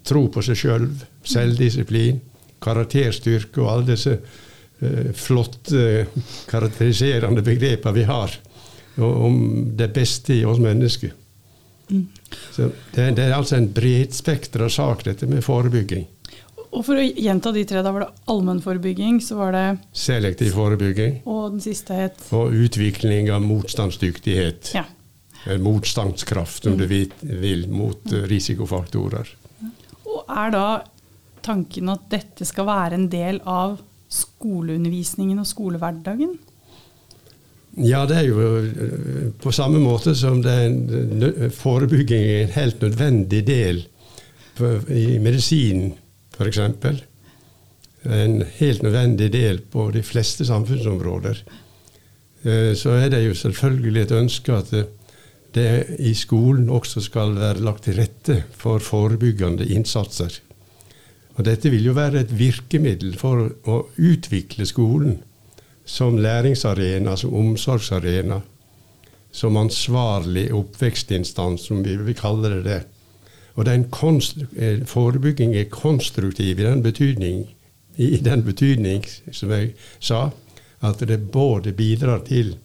tro 0.06 0.26
på 0.34 0.44
seg 0.44 0.58
sjøl, 0.58 0.86
selvdisiplin, 1.22 2.20
karakterstyrke 2.62 3.62
og 3.62 3.70
alle 3.72 3.90
disse 3.94 4.16
uh, 4.18 5.10
flotte 5.14 6.08
karakteriserende 6.50 7.44
begrepene 7.46 7.96
vi 7.96 8.06
har 8.10 8.34
om 9.02 9.36
det 9.78 9.88
beste 9.94 10.34
i 10.34 10.44
oss 10.44 10.60
mennesker. 10.60 11.14
Mm. 11.90 12.08
Så 12.52 12.70
det, 12.94 13.10
det, 13.16 13.24
er 13.24 13.36
altså 13.36 13.56
en 13.56 13.70
bredspektra 13.72 14.68
sak, 14.70 15.04
dette 15.04 15.28
med 15.28 15.44
forebygging. 15.44 16.06
Og 16.72 16.80
For 16.86 16.96
å 16.96 17.04
gjenta 17.04 17.52
de 17.52 17.66
tre, 17.68 17.82
da 17.84 17.92
var 17.92 18.06
det 18.06 18.24
allmennforebygging, 18.32 19.20
så 19.20 19.36
var 19.36 19.52
det 19.52 19.64
Selektiv 19.96 20.54
forebygging. 20.56 21.18
Og 21.28 21.58
den 21.58 21.60
siste 21.64 21.98
het 21.98 22.22
Og 22.32 22.54
utvikling 22.64 23.28
av 23.32 23.44
motstandsdyktighet. 23.44 24.72
Ja. 24.76 24.86
Motstandskraft, 25.62 26.66
om 26.66 26.76
du 26.78 26.86
vil, 26.86 27.66
mot 27.68 28.04
mm. 28.10 28.26
risikofaktorer. 28.30 29.30
Og 30.06 30.28
er 30.30 30.52
da 30.54 30.66
tanken 31.42 31.90
at 31.90 32.06
dette 32.12 32.46
skal 32.46 32.68
være 32.68 32.98
en 32.98 33.08
del 33.10 33.40
av 33.48 33.80
skoleundervisningen 34.12 35.40
og 35.42 35.48
skolehverdagen? 35.48 36.36
Ja, 37.80 38.02
det 38.04 38.18
er 38.20 38.26
jo 38.28 38.42
eh, 38.60 39.30
på 39.40 39.52
samme 39.54 39.80
måte 39.80 40.12
som 40.18 40.42
det 40.44 40.52
er 40.52 40.66
en, 40.68 41.50
forebygging 41.56 42.26
er 42.26 42.42
en 42.44 42.54
helt 42.58 42.84
nødvendig 42.84 43.40
del 43.48 43.80
i 44.92 45.16
medisinen, 45.22 45.94
f.eks. 46.36 46.60
En 48.04 48.42
helt 48.58 48.82
nødvendig 48.84 49.30
del 49.32 49.62
på 49.72 49.88
de 49.94 50.02
fleste 50.04 50.44
samfunnsområder. 50.44 51.40
Eh, 52.44 52.74
så 52.76 52.98
er 52.98 53.08
det 53.14 53.24
jo 53.24 53.38
selvfølgelig 53.40 54.04
et 54.04 54.14
ønske 54.20 54.58
at 54.58 54.74
det 55.54 55.98
i 56.00 56.14
skolen 56.16 56.70
også 56.72 57.02
skal 57.04 57.34
være 57.36 57.64
lagt 57.64 57.84
til 57.88 57.98
rette 58.00 58.42
for 58.56 58.82
forebyggende 58.82 59.66
innsatser. 59.74 60.38
Og 61.36 61.44
dette 61.44 61.70
vil 61.72 61.84
jo 61.88 61.96
være 61.96 62.24
et 62.24 62.32
virkemiddel 62.38 63.16
for 63.20 63.48
å 63.68 63.82
utvikle 63.96 64.66
skolen 64.68 65.20
som 65.84 66.18
læringsarena, 66.20 67.16
som 67.16 67.34
omsorgsarena, 67.34 68.40
som 69.32 69.56
ansvarlig 69.56 70.50
oppvekstinstans, 70.54 71.66
som 71.68 71.80
vi 71.84 71.96
vil 71.96 72.16
kalle 72.16 72.52
det 72.52 72.64
det. 72.66 72.80
Og 73.56 73.68
eh, 73.68 74.84
forebygging 74.88 75.56
er 75.56 75.72
konstruktiv 75.72 76.60
i 76.60 76.64
den 76.64 76.82
betydning, 76.82 77.46
i 77.96 78.16
den 78.16 78.44
betydning, 78.44 79.04
som 79.32 79.50
jeg 79.50 79.74
sa, 80.00 80.30
at 80.80 81.00
det 81.08 81.30
både 81.32 81.72
bidrar 81.72 82.24
til 82.28 82.56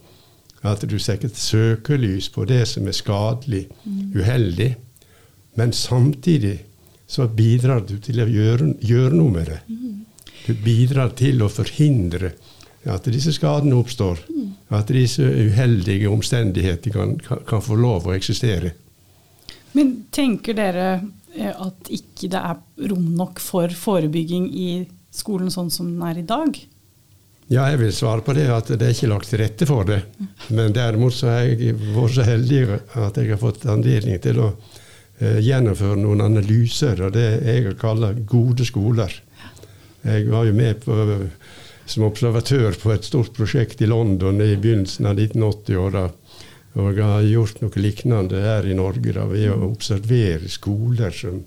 at 0.65 0.83
du 0.89 0.97
setter 0.99 1.29
søkelys 1.29 2.29
på 2.33 2.45
det 2.49 2.63
som 2.69 2.87
er 2.87 2.95
skadelig, 2.97 3.67
mm. 3.83 4.15
uheldig, 4.17 4.71
men 5.57 5.73
samtidig 5.73 6.57
så 7.07 7.27
bidrar 7.27 7.85
du 7.87 7.97
til 8.03 8.21
å 8.21 8.27
gjøre, 8.27 8.73
gjøre 8.83 9.15
noe 9.15 9.33
med 9.33 9.51
det. 9.51 9.59
Mm. 9.69 10.05
Du 10.47 10.53
bidrar 10.63 11.13
til 11.17 11.41
å 11.43 11.51
forhindre 11.51 12.33
at 12.87 13.07
disse 13.11 13.33
skadene 13.35 13.77
oppstår. 13.77 14.21
At 14.75 14.91
disse 14.91 15.23
uheldige 15.23 16.09
omstendigheter 16.11 16.93
kan, 16.93 17.15
kan, 17.19 17.63
få 17.63 17.77
lov 17.79 18.07
å 18.07 18.15
eksistere. 18.15 18.73
Men 19.75 19.93
tenker 20.11 20.55
dere 20.57 20.87
eh, 21.35 21.51
at 21.51 21.91
ikke 21.91 22.29
det 22.31 22.41
er 22.41 22.89
rom 22.91 23.13
nok 23.17 23.41
for 23.43 23.71
forebygging 23.71 24.49
i 24.51 24.69
skolen 25.13 25.51
sånn 25.53 25.71
som 25.73 25.89
den 25.93 26.03
er 26.03 26.21
i 26.21 26.27
dag? 26.27 26.59
Ja, 27.47 27.69
jeg 27.71 27.79
vil 27.79 27.93
svare 27.95 28.23
på 28.25 28.33
det 28.35 28.49
at 28.51 28.67
det 28.73 28.83
er 28.83 28.91
ikke 28.91 29.07
lagt 29.07 29.29
til 29.31 29.39
rette 29.39 29.65
for 29.69 29.87
det. 29.87 30.01
Men 30.51 30.73
derimot 30.75 31.15
så 31.15 31.29
har 31.31 31.45
jeg 31.47 31.77
vært 31.79 32.17
så 32.17 32.25
heldig 32.27 32.63
at 32.75 33.19
jeg 33.19 33.29
har 33.31 33.39
fått 33.39 33.63
anledning 33.71 34.19
til 34.23 34.41
å 34.43 34.49
eh, 34.51 35.39
gjennomføre 35.45 35.95
noen 36.01 36.25
analyser 36.25 36.99
av 37.07 37.13
det 37.15 37.29
jeg 37.45 37.77
kaller 37.79 38.19
gode 38.27 38.67
skoler. 38.67 39.15
Jeg 40.03 40.27
var 40.27 40.43
jo 40.47 40.57
med 40.57 40.83
på 40.83 40.97
som 41.87 42.03
observatør 42.07 42.75
på 42.81 42.91
et 42.91 43.07
stort 43.07 43.31
prosjekt 43.37 43.81
i 43.81 43.87
London 43.87 44.43
i 44.43 44.57
begynnelsen 44.59 45.07
av 45.07 45.15
1980-åra. 45.15 46.03
Og 46.77 46.91
jeg 46.91 47.07
har 47.07 47.29
gjort 47.31 47.63
noe 47.63 47.81
lignende 47.81 48.43
her 48.43 48.67
i 48.67 48.75
Norge 48.75 49.15
da, 49.15 49.23
ved 49.31 49.47
å 49.53 49.71
observere 49.71 50.51
skoler 50.51 51.15
som, 51.15 51.39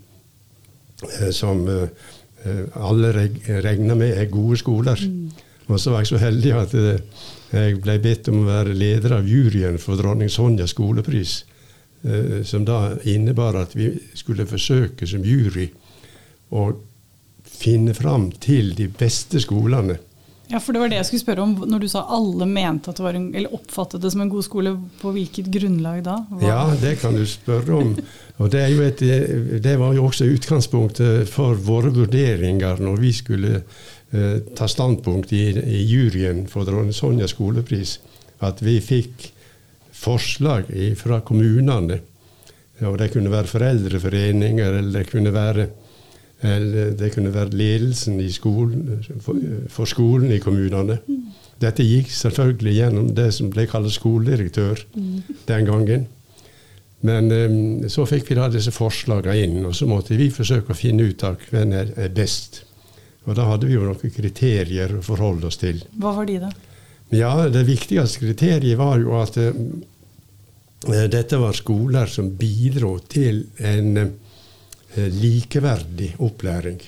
eh, 1.05 1.29
som 1.37 1.61
uh, 1.69 1.87
alle 2.81 3.13
regner 3.61 4.01
med 4.01 4.17
er 4.17 4.33
gode 4.33 4.57
skoler. 4.65 5.05
Mm. 5.05 5.50
Og 5.71 5.81
så 5.81 5.93
var 5.95 6.03
jeg 6.03 6.11
så 6.11 6.21
heldig 6.21 6.53
at 6.59 6.75
jeg 6.75 7.79
ble 7.83 7.97
bedt 8.03 8.29
om 8.33 8.43
å 8.43 8.51
være 8.51 8.75
leder 8.75 9.17
av 9.21 9.29
juryen 9.29 9.79
for 9.83 10.01
dronning 10.01 10.31
Sonja 10.33 10.67
skolepris. 10.71 11.45
Uh, 12.01 12.41
som 12.49 12.65
da 12.65 12.95
innebar 13.05 13.59
at 13.61 13.75
vi 13.77 13.91
skulle 14.17 14.49
forsøke 14.49 15.05
som 15.07 15.25
jury 15.27 15.67
å 16.51 16.71
finne 17.45 17.93
fram 17.93 18.31
til 18.41 18.73
de 18.79 18.87
beste 18.89 19.43
skolene 19.45 19.99
ja, 20.51 20.59
for 20.59 20.75
det 20.75 20.81
var 20.83 20.91
det 20.91 20.97
jeg 20.99 21.07
skulle 21.07 21.23
spørre 21.23 21.43
om. 21.45 21.53
Når 21.71 21.85
du 21.85 21.87
sa 21.93 22.01
alle 22.11 22.47
mente 22.51 22.91
at 22.91 22.99
det 22.99 23.05
var 23.05 23.15
en, 23.15 23.29
eller 23.39 23.53
oppfattet 23.55 24.03
det 24.03 24.11
som 24.11 24.25
en 24.25 24.33
god 24.33 24.43
skole, 24.43 24.73
på 24.99 25.13
hvilket 25.15 25.47
grunnlag 25.55 26.01
da? 26.07 26.17
Hva? 26.27 26.41
Ja, 26.43 26.63
det 26.81 26.97
kan 26.99 27.15
du 27.15 27.23
spørre 27.29 27.77
om. 27.79 27.93
Og 28.43 28.51
det, 28.51 28.65
et, 28.89 29.05
det, 29.63 29.77
var 29.79 29.95
jo 29.95 30.09
også 30.09 30.27
utgangspunktet 30.27 31.31
for 31.31 31.55
våre 31.55 31.93
vurderinger 31.95 32.83
når 32.83 32.99
vi 33.05 33.13
skulle 33.15 33.53
eh, 33.61 33.87
ta 34.57 34.67
standpunkt 34.69 35.33
i, 35.33 35.45
i, 35.55 35.83
juryen 35.87 36.47
for 36.51 36.67
dronning 36.67 36.95
Sonja 36.97 37.29
skolepris. 37.31 37.99
At 38.43 38.63
vi 38.65 38.81
fikk 38.83 39.29
forslag 39.95 40.71
fra 40.99 41.21
kommunene. 41.27 42.01
Og 42.89 42.97
det 42.99 43.11
kunne 43.13 43.31
være 43.31 43.51
foreldreforeninger, 43.51 44.79
eller 44.81 44.99
det 44.99 45.11
kunne 45.13 45.35
være 45.35 45.69
eller 46.43 46.95
det 46.97 47.11
kunne 47.13 47.35
være 47.35 47.53
ledelsen 47.53 48.21
skolen, 48.33 49.05
for, 49.69 49.85
skolen 49.85 50.33
i 50.33 50.39
kommunene. 50.41 50.97
Dette 51.61 51.85
gikk 51.85 52.09
selvfølgelig 52.17 52.73
gjennom 52.79 53.11
det 53.17 53.29
som 53.37 53.51
ble 53.53 53.67
kalt 53.69 53.93
skoledirektør 53.93 54.81
den 55.49 55.69
gangen. 55.69 56.07
Men 57.05 57.33
um, 57.33 57.89
så 57.89 58.05
fikk 58.09 58.31
vi 58.31 58.37
da 58.37 58.49
disse 58.53 58.73
forslagene 58.73 59.37
inn, 59.45 59.61
og 59.69 59.77
så 59.77 59.89
måtte 59.89 60.17
vi 60.21 60.31
forsøke 60.33 60.73
å 60.73 60.77
finne 60.77 61.09
ut 61.09 61.25
av 61.25 61.41
hvem 61.51 61.73
er 61.77 61.93
best. 62.17 62.63
Og 63.29 63.37
da 63.37 63.47
hadde 63.51 63.69
vi 63.69 63.77
jo 63.77 63.85
noen 63.85 64.15
kriterier 64.15 64.97
å 64.97 65.05
forholde 65.05 65.51
oss 65.51 65.61
til. 65.61 65.83
Hva 66.01 66.15
var 66.17 66.29
de, 66.29 66.39
da? 66.41 66.51
Ja, 67.13 67.35
Det 67.51 67.67
viktigste 67.67 68.23
kriteriet 68.23 68.79
var 68.79 69.01
jo 69.03 69.17
at 69.19 69.37
uh, 69.37 69.53
dette 71.11 71.39
var 71.41 71.59
skoler 71.59 72.09
som 72.09 72.31
bidro 72.39 72.97
til 73.11 73.45
en 73.59 74.11
Eh, 74.95 75.07
likeverdig 75.23 76.15
opplæring. 76.19 76.81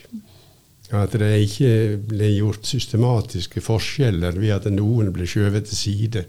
At 0.91 1.13
det 1.15 1.31
ikke 1.45 1.99
ble 2.11 2.33
gjort 2.35 2.67
systematiske 2.67 3.63
forskjeller 3.63 4.35
ved 4.43 4.57
at 4.57 4.67
noen 4.75 5.13
ble 5.15 5.27
skjøvet 5.29 5.69
til 5.69 5.79
side. 5.79 6.25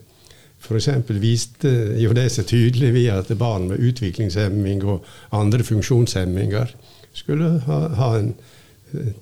F.eks. 0.62 0.92
viste 1.20 1.72
jo 2.00 2.14
det 2.16 2.28
seg 2.32 2.46
tydelig 2.48 2.94
ved 2.94 3.10
at 3.16 3.34
barn 3.38 3.66
med 3.72 3.82
utviklingshemming 3.82 4.86
og 4.86 5.08
andre 5.34 5.66
funksjonshemminger 5.66 6.76
skulle 7.14 7.50
ha, 7.66 7.80
ha 7.98 8.12
en 8.20 8.32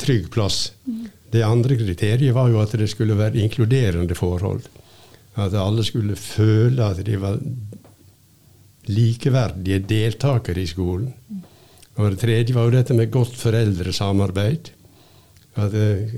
trygg 0.01 0.29
plass. 0.33 0.71
Det 1.31 1.43
andre 1.47 1.77
kriteriet 1.79 2.35
var 2.35 2.49
jo 2.51 2.59
at 2.61 2.75
det 2.79 2.89
skulle 2.91 3.17
være 3.17 3.39
inkluderende 3.43 4.15
forhold. 4.17 4.65
At 5.39 5.55
alle 5.55 5.83
skulle 5.87 6.17
føle 6.19 6.83
at 6.83 6.99
de 7.07 7.15
var 7.21 7.39
likeverdige 8.91 9.79
deltakere 9.87 10.61
i 10.61 10.67
skolen. 10.67 11.13
Og 11.99 12.11
det 12.11 12.21
tredje 12.23 12.55
var 12.55 12.67
jo 12.67 12.75
dette 12.75 12.95
med 12.97 13.11
godt 13.13 13.35
foreldresamarbeid. 13.39 14.71
At 15.61 15.75
eh, 15.75 16.13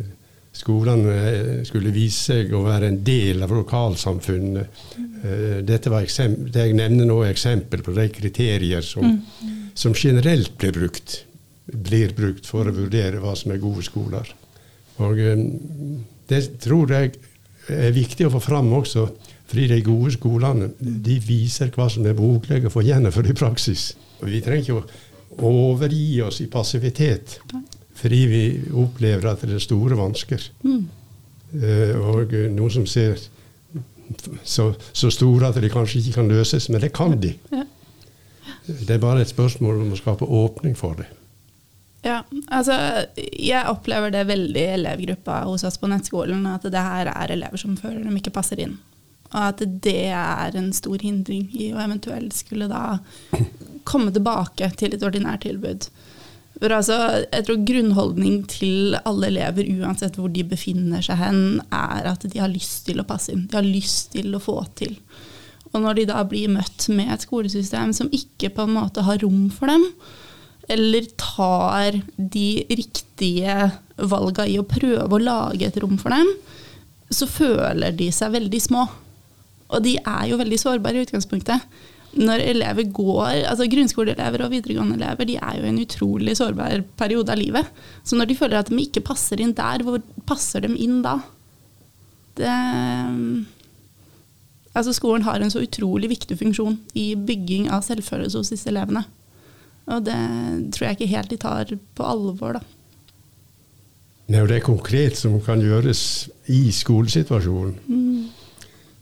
skolene 0.53 1.13
eh, 1.17 1.61
skulle 1.67 1.93
vise 1.93 2.29
seg 2.29 2.53
å 2.53 2.63
være 2.65 2.91
en 2.91 2.99
del 3.05 3.43
av 3.43 3.53
lokalsamfunnet. 3.53 4.81
Eh, 5.23 5.59
dette 5.65 5.91
var 5.93 6.05
det 6.05 6.67
jeg 6.67 6.77
nevner 6.77 7.09
nå, 7.09 7.19
er 7.23 7.33
eksempel 7.33 7.83
på 7.85 7.95
de 7.97 8.07
kriterier 8.13 8.85
som, 8.85 9.07
mm. 9.09 9.53
som 9.73 9.97
generelt 9.97 10.55
blir 10.61 10.75
brukt, 10.77 11.23
blir 11.65 12.13
brukt 12.15 12.47
for 12.49 12.67
å 12.67 12.75
vurdere 12.75 13.21
hva 13.23 13.35
som 13.39 13.53
er 13.53 13.61
gode 13.61 13.85
skoler. 13.85 14.27
Og 15.03 15.19
det 16.29 16.41
tror 16.63 16.91
jeg 16.91 17.13
er 17.71 17.95
viktig 17.95 18.27
å 18.27 18.33
få 18.33 18.41
fram 18.43 18.71
også, 18.75 19.07
fordi 19.47 19.67
de 19.71 19.83
gode 19.85 20.13
skolene 20.15 20.71
de 20.79 21.19
viser 21.23 21.71
hva 21.75 21.87
som 21.91 22.05
er 22.07 22.17
mulig 22.17 22.65
å 22.67 22.73
få 22.73 22.83
gjennomført 22.85 23.31
i 23.31 23.37
praksis. 23.37 23.91
Og 24.21 24.31
vi 24.31 24.41
trenger 24.43 24.63
ikke 24.63 24.81
å 25.43 25.53
overgi 25.73 26.21
oss 26.25 26.41
i 26.43 26.49
passivitet 26.51 27.39
fordi 28.03 28.19
vi 28.27 28.43
opplever 28.81 29.29
at 29.29 29.43
det 29.45 29.53
er 29.55 29.61
store 29.63 29.95
vansker. 29.95 30.41
Mm. 30.65 30.81
Uh, 31.53 31.93
og 32.09 32.33
noen 32.51 32.73
som 32.73 32.87
ser 32.89 33.21
så, 34.43 34.71
så, 34.91 35.11
store 35.13 35.47
at 35.47 35.59
de 35.61 35.69
kanskje 35.71 36.01
ikke 36.01 36.17
kan 36.17 36.31
løses, 36.31 36.67
men 36.73 36.81
det 36.81 36.91
kan 36.93 37.13
de. 37.21 37.35
Det 38.65 38.95
er 38.95 39.01
bare 39.01 39.21
et 39.21 39.31
spørsmål 39.31 39.85
om 39.85 39.93
å 39.93 39.99
skape 39.99 40.25
åpning 40.25 40.75
for 40.77 40.97
det. 40.99 41.07
Ja, 42.03 42.19
altså 42.51 42.75
jeg 43.15 43.69
opplever 43.71 44.11
det 44.11 44.25
veldig 44.27 44.59
i 44.59 44.71
elevgruppa 44.75 45.43
hos 45.47 45.63
oss 45.63 45.79
på 45.79 45.87
nettskolen, 45.87 46.43
at 46.51 46.65
det 46.67 46.81
her 46.83 47.07
er 47.13 47.31
elever 47.31 47.61
som 47.61 47.77
føler 47.79 48.03
de 48.03 48.17
ikke 48.19 48.33
passer 48.35 48.59
inn. 48.59 48.75
Og 49.31 49.39
at 49.39 49.63
det 49.85 50.11
er 50.13 50.57
en 50.59 50.73
stor 50.75 50.99
hindring 51.01 51.47
i 51.55 51.71
å 51.73 51.79
eventuelt 51.81 52.35
skulle 52.35 52.67
da 52.69 52.99
komme 53.87 54.11
tilbake 54.13 54.67
til 54.79 54.95
et 54.95 55.05
ordinært 55.05 55.47
tilbud. 55.47 55.87
For 56.59 56.71
altså, 56.75 56.97
jeg 57.23 57.45
tror 57.47 57.63
Grunnholdning 57.67 58.43
til 58.51 58.97
alle 59.01 59.31
elever, 59.31 59.67
uansett 59.81 60.19
hvor 60.19 60.29
de 60.31 60.45
befinner 60.47 61.01
seg 61.03 61.17
hen, 61.19 61.39
er 61.73 62.11
at 62.11 62.27
de 62.29 62.39
har 62.39 62.51
lyst 62.51 62.85
til 62.87 63.01
å 63.01 63.07
passe 63.07 63.33
inn. 63.33 63.47
De 63.49 63.57
har 63.57 63.65
lyst 63.65 64.13
til 64.13 64.35
å 64.35 64.43
få 64.43 64.59
til. 64.77 64.93
Og 65.73 65.81
når 65.81 65.97
de 65.97 66.05
da 66.11 66.21
blir 66.29 66.51
møtt 66.53 66.85
med 66.93 67.09
et 67.15 67.25
skolesystem 67.25 67.95
som 67.97 68.11
ikke 68.13 68.51
på 68.53 68.67
en 68.67 68.75
måte 68.77 69.03
har 69.07 69.19
rom 69.23 69.47
for 69.51 69.71
dem, 69.71 69.87
eller 70.71 71.07
tar 71.19 71.99
de 72.17 72.47
riktige 72.69 73.69
valga 73.97 74.45
i 74.47 74.57
å 74.59 74.67
prøve 74.67 75.17
å 75.17 75.21
lage 75.21 75.67
et 75.67 75.79
rom 75.83 75.97
for 76.01 76.13
dem, 76.15 76.29
så 77.13 77.27
føler 77.29 77.95
de 77.95 78.09
seg 78.15 78.33
veldig 78.33 78.61
små. 78.63 78.85
Og 79.73 79.83
de 79.85 79.97
er 79.99 80.29
jo 80.29 80.39
veldig 80.39 80.59
sårbare 80.61 81.01
i 81.01 81.07
utgangspunktet. 81.07 81.65
Når 82.13 82.43
elever 82.45 82.85
går, 82.93 83.39
altså 83.49 83.65
Grunnskoleelever 83.69 84.43
og 84.45 84.51
videregående 84.53 84.99
elever 84.99 85.25
de 85.25 85.39
er 85.39 85.57
jo 85.57 85.65
i 85.65 85.71
en 85.71 85.81
utrolig 85.81 86.35
sårbar 86.37 86.83
periode 86.99 87.33
av 87.33 87.41
livet. 87.41 87.71
Så 88.05 88.17
når 88.17 88.29
de 88.29 88.37
føler 88.37 88.59
at 88.59 88.69
de 88.69 88.77
ikke 88.83 89.05
passer 89.07 89.41
inn 89.41 89.55
der, 89.57 89.81
hvor 89.85 89.97
passer 90.29 90.61
de 90.61 90.75
inn 90.77 91.01
da? 91.05 91.17
Det, 92.37 92.53
altså 94.73 94.93
Skolen 94.93 95.25
har 95.25 95.41
en 95.41 95.53
så 95.53 95.61
utrolig 95.65 96.11
viktig 96.13 96.37
funksjon 96.37 96.77
i 96.97 97.11
bygging 97.17 97.69
av 97.73 97.85
selvfølelse 97.85 98.41
hos 98.41 98.53
disse 98.53 98.69
elevene. 98.69 99.05
Og 99.91 100.05
det 100.05 100.19
tror 100.75 100.87
jeg 100.87 100.97
ikke 100.97 101.11
helt 101.11 101.33
de 101.33 101.39
tar 101.41 101.73
på 101.95 102.07
alvor, 102.07 102.59
da. 102.59 102.63
Det 104.23 104.37
er 104.37 104.45
jo 104.45 104.53
det 104.53 104.63
konkret 104.63 105.17
som 105.19 105.35
kan 105.43 105.61
gjøres 105.61 106.29
i 106.53 106.71
skolesituasjonen. 106.71 107.75
Mm. 107.87 108.13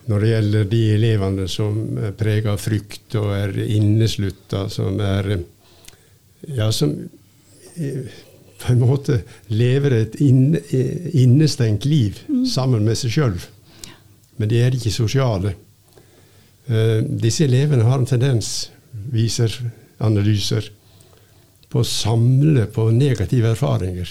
Når 0.10 0.24
det 0.24 0.32
gjelder 0.32 0.70
de 0.72 0.82
elevene 0.96 1.46
som 1.52 1.78
er 2.02 2.16
prega 2.18 2.56
av 2.56 2.64
frykt 2.64 3.16
og 3.20 3.30
er 3.36 3.56
inneslutta, 3.68 4.68
som 4.70 5.00
er 5.00 5.38
Ja, 6.50 6.72
som 6.72 6.96
på 8.62 8.72
en 8.74 8.80
måte 8.82 9.20
lever 9.48 9.94
et 9.94 10.16
inne, 10.22 10.58
innestengt 11.14 11.86
liv 11.86 12.18
mm. 12.28 12.46
sammen 12.50 12.86
med 12.86 12.98
seg 12.98 13.14
sjøl. 13.14 13.38
Men 14.38 14.50
de 14.50 14.58
er 14.62 14.74
ikke 14.74 14.94
sosiale. 14.94 15.54
Uh, 16.66 17.06
disse 17.06 17.46
elevene 17.46 17.86
har 17.86 18.02
en 18.02 18.10
tendens, 18.10 18.72
viser 19.14 19.54
analyser, 20.04 20.68
på 21.72 21.82
å 21.82 21.88
samle 21.88 22.66
på 22.74 22.90
negative 22.92 23.54
erfaringer. 23.54 24.10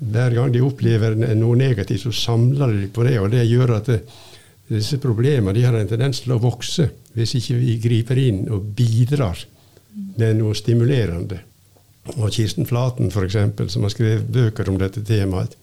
Hver 0.00 0.34
gang 0.34 0.50
de 0.50 0.62
opplever 0.64 1.14
noe 1.14 1.58
negativt, 1.60 2.02
så 2.06 2.12
samler 2.16 2.72
de 2.74 2.88
på 2.90 3.04
det. 3.06 3.18
Og 3.20 3.30
det 3.30 3.44
gjør 3.46 3.76
at 3.76 3.90
det, 3.92 4.00
disse 4.70 4.98
problemene 5.02 5.54
de 5.54 5.64
har 5.66 5.76
en 5.76 5.90
tendens 5.90 6.22
til 6.24 6.34
å 6.36 6.42
vokse 6.42 6.88
hvis 7.14 7.36
ikke 7.40 7.58
vi 7.58 7.76
griper 7.82 8.18
inn 8.22 8.44
og 8.54 8.68
bidrar 8.78 9.38
med 10.18 10.38
noe 10.38 10.54
stimulerende. 10.58 11.40
Og 12.16 12.30
Kirsten 12.34 12.66
Flaten, 12.66 13.10
f.eks., 13.10 13.72
som 13.72 13.84
har 13.86 13.92
skrevet 13.92 14.30
bøker 14.30 14.70
om 14.70 14.78
dette 14.80 15.02
temaet, 15.06 15.56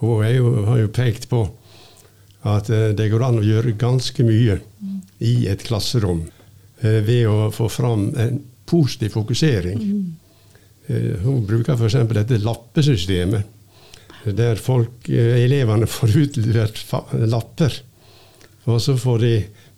hun 0.00 0.24
jo, 0.30 0.50
har 0.68 0.80
jo 0.82 0.90
pekt 0.94 1.28
på 1.30 1.42
at 2.46 2.68
eh, 2.70 2.90
det 2.96 3.08
går 3.10 3.24
an 3.26 3.40
å 3.40 3.46
gjøre 3.46 3.76
ganske 3.78 4.24
mye 4.26 4.60
i 5.18 5.32
et 5.50 5.64
klasserom 5.66 6.22
eh, 6.22 6.37
ved 6.80 7.24
å 7.26 7.48
få 7.50 7.66
fram 7.72 8.08
en 8.14 8.40
positiv 8.68 9.16
fokusering. 9.16 9.80
Eh, 10.88 11.20
hun 11.24 11.44
bruker 11.46 11.76
f.eks. 11.76 11.96
dette 12.14 12.40
lappesystemet 12.40 13.54
der 14.36 14.58
folk, 14.60 15.08
eh, 15.08 15.44
elevene 15.44 15.86
får 15.96 16.16
utlevert 16.24 16.82
lapper. 17.28 17.82
Og 18.68 18.80
så 18.84 18.96
får 19.00 19.18
de 19.24 19.32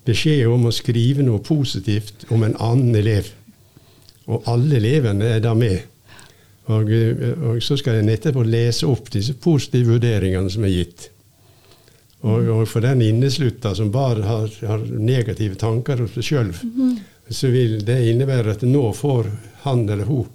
beskjed 0.07 0.47
om 0.51 0.65
å 0.67 0.75
skrive 0.75 1.23
noe 1.23 1.43
positivt 1.45 2.25
om 2.33 2.43
en 2.43 2.57
annen 2.59 2.95
elev. 2.99 3.29
Og 4.31 4.47
alle 4.49 4.79
elevene 4.79 5.35
er 5.35 5.43
da 5.43 5.53
med. 5.57 5.87
Og, 6.71 6.91
eh, 6.91 7.33
og 7.47 7.63
så 7.63 7.77
skal 7.79 8.01
en 8.01 8.11
etterpå 8.11 8.43
lese 8.47 8.87
opp 8.89 9.11
disse 9.13 9.35
positive 9.39 9.95
vurderingene 9.95 10.51
som 10.51 10.67
er 10.67 10.75
gitt. 10.75 11.09
Og, 12.21 12.49
og 12.53 12.67
for 12.69 12.85
den 12.85 13.01
inneslutta 13.01 13.73
som 13.77 13.89
bare 13.93 14.25
har, 14.27 14.51
har, 14.69 14.83
negative 14.93 15.57
tanker 15.57 16.03
hos 16.03 16.13
seg 16.17 16.27
sjøl, 16.27 16.51
mm. 16.53 16.91
så 17.33 17.49
vil 17.53 17.79
det 17.85 17.97
innebære 18.11 18.57
at 18.57 18.65
nå 18.67 18.83
får 18.93 19.31
han 19.63 19.87
eller 19.89 20.05
hun 20.09 20.29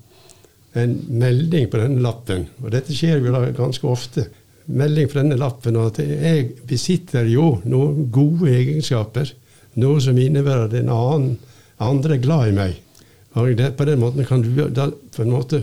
en 0.76 0.97
melding 1.09 1.71
på 1.73 1.78
denne 1.81 2.02
lappen, 2.05 2.45
og 2.61 2.73
dette 2.75 2.93
skjer 2.93 3.23
jo 3.25 3.32
da 3.32 3.47
ganske 3.56 3.87
ofte. 3.89 4.26
Melding 4.67 5.08
på 5.08 5.17
denne 5.21 5.39
lappen 5.41 5.78
at 5.80 6.00
jeg 6.02 6.50
besitter 6.69 7.28
jo 7.30 7.63
noen 7.65 8.11
gode 8.13 8.50
egenskaper. 8.52 9.30
Noe 9.80 10.02
som 10.04 10.19
innebærer 10.21 10.67
at 10.67 10.76
en 10.76 10.93
annen, 10.93 11.39
andre 11.80 12.17
er 12.17 12.23
glad 12.25 12.50
i 12.50 12.56
meg. 12.56 12.76
Og 13.37 13.54
det, 13.56 13.71
på 13.78 13.87
den 13.89 14.00
måten 14.02 14.28
kan 14.28 14.45
du 14.45 14.50
da 14.73 14.91
på 14.91 15.25
en 15.25 15.32
måte 15.32 15.63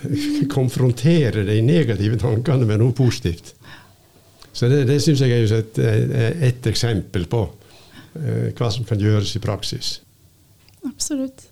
konfrontere 0.56 1.44
de 1.48 1.60
negative 1.64 2.20
tankene 2.20 2.68
med 2.68 2.80
noe 2.80 2.96
positivt. 2.96 3.52
Så 4.52 4.68
det, 4.70 4.84
det 4.88 4.98
syns 5.02 5.22
jeg 5.22 5.30
er 5.30 5.52
et, 5.60 5.78
et, 6.50 6.66
eksempel 6.66 7.26
på 7.30 7.44
uh, 7.46 8.48
hva 8.58 8.70
som 8.72 8.86
kan 8.88 9.00
gjøres 9.00 9.36
i 9.38 9.42
praksis. 9.42 10.00
Absolutt. 10.88 11.46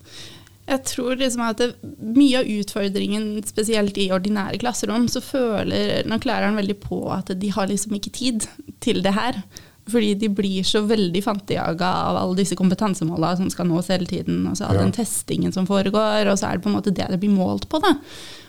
Jeg 0.68 0.84
tror 0.84 1.16
liksom 1.16 1.44
at 1.46 1.62
det, 1.62 1.70
mye 1.96 2.42
av 2.42 2.50
utfordringen, 2.58 3.30
spesielt 3.48 3.96
i 4.00 4.10
ordinære 4.12 4.60
klasserom, 4.60 5.06
så 5.08 5.22
føler 5.24 6.04
nok 6.08 6.26
læreren 6.28 6.58
veldig 6.60 6.76
på 6.82 7.00
at 7.14 7.32
de 7.40 7.52
har 7.54 7.70
liksom 7.70 7.96
ikke 7.96 8.12
tid 8.18 8.48
til 8.84 9.00
det 9.04 9.14
her. 9.16 9.40
Fordi 9.88 10.12
de 10.20 10.28
blir 10.28 10.66
så 10.68 10.82
veldig 10.84 11.22
fantejaga 11.24 11.88
av 12.10 12.18
alle 12.20 12.36
disse 12.42 12.56
kompetansemåla 12.58 13.30
som 13.38 13.48
skal 13.48 13.70
nås 13.70 13.88
hele 13.88 14.04
tiden. 14.10 14.42
Og 14.50 14.58
så 14.58 14.66
all 14.66 14.76
ja. 14.76 14.82
den 14.84 14.92
testingen 14.92 15.54
som 15.54 15.68
foregår, 15.68 16.28
og 16.28 16.36
så 16.36 16.50
er 16.50 16.58
det 16.58 16.66
på 16.66 16.68
en 16.68 16.76
måte 16.76 16.92
det 16.92 17.06
det 17.08 17.20
blir 17.22 17.32
målt 17.32 17.64
på. 17.72 17.80
da. 17.80 17.94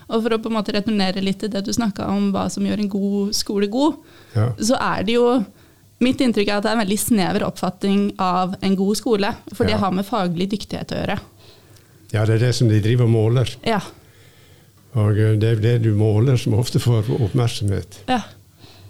Og 0.10 0.24
for 0.26 0.34
å 0.34 0.41
på 0.41 0.50
en 0.50 0.58
måte 0.58 0.74
returnere 0.74 1.22
litt 1.22 1.41
til 1.43 1.52
det 1.54 1.62
du 1.67 1.72
snakka 1.76 2.08
om, 2.10 2.32
hva 2.34 2.48
som 2.50 2.65
gjør 2.65 2.82
en 2.82 2.91
god 2.91 3.34
skole 3.38 3.69
god, 3.72 4.00
ja. 4.34 4.52
så 4.58 4.80
er 4.82 5.08
det 5.08 5.17
jo 5.19 5.32
Mitt 6.00 6.22
inntrykk 6.24 6.48
er 6.48 6.62
at 6.62 6.63
det 6.63 6.69
er 6.72 6.78
en 6.78 6.80
veldig 6.86 6.95
snever 6.95 7.43
oppfatning 7.43 8.04
av 8.24 8.54
en 8.63 8.76
god 8.80 8.95
skole. 8.95 9.34
For 9.52 9.67
ja. 9.67 9.74
det 9.74 9.80
har 9.82 9.91
med 9.91 10.08
faglig 10.08 10.45
dyktighet 10.54 10.93
å 10.95 11.00
gjøre. 11.02 11.17
Ja, 12.13 12.22
det 12.24 12.38
er 12.38 12.45
det 12.45 12.52
som 12.56 12.69
de 12.72 12.80
driver 12.80 13.10
og 13.10 13.12
måler. 13.12 13.52
Ja. 13.67 13.82
Og 14.98 15.19
eh, 15.19 15.36
det 15.41 15.50
er 15.50 15.60
det 15.65 15.74
du 15.84 15.89
måler, 16.00 16.39
som 16.39 16.56
ofte 16.56 16.80
får 16.80 17.10
oppmerksomhet. 17.19 18.00
Ja, 18.08 18.22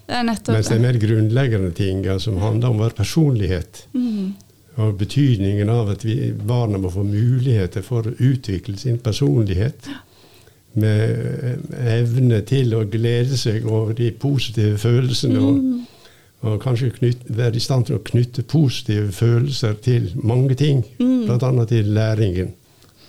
det 0.06 0.20
er 0.20 0.28
nettopp 0.28 0.54
Mens 0.54 0.70
det 0.70 0.78
er 0.78 0.84
mer 0.84 1.00
grunnleggende 1.02 1.72
ting 1.76 2.06
som 2.22 2.38
handler 2.42 2.70
om 2.70 2.80
vår 2.84 2.94
personlighet. 2.98 3.82
Mm. 3.90 4.30
Og 4.80 4.94
betydningen 5.02 5.70
av 5.72 5.90
at 5.92 6.06
vi, 6.06 6.30
barna 6.32 6.78
må 6.78 6.94
få 6.94 7.02
muligheter 7.04 7.82
for 7.84 8.06
å 8.06 8.14
utvikle 8.16 8.78
sin 8.78 9.02
personlighet. 9.02 9.90
Med 10.78 11.00
eh, 11.10 11.96
evne 11.96 12.40
til 12.46 12.76
å 12.78 12.84
glede 12.86 13.38
seg 13.38 13.66
over 13.66 13.96
de 13.98 14.12
positive 14.14 14.78
følelsene. 14.78 15.40
Mm. 15.40 15.80
Og, 16.40 16.52
og, 16.52 16.60
kanskje 16.62 16.92
knytte, 16.94 17.34
være 17.36 17.58
i 17.58 17.64
stand 17.64 17.88
til 17.88 17.98
å 17.98 18.04
knytte 18.06 18.46
positive 18.46 19.10
følelser 19.12 19.74
til 19.82 20.12
mange 20.22 20.54
ting. 20.54 20.84
Mm. 21.00 21.26
Bl.a. 21.26 21.66
til 21.66 21.90
læringen. 21.96 22.54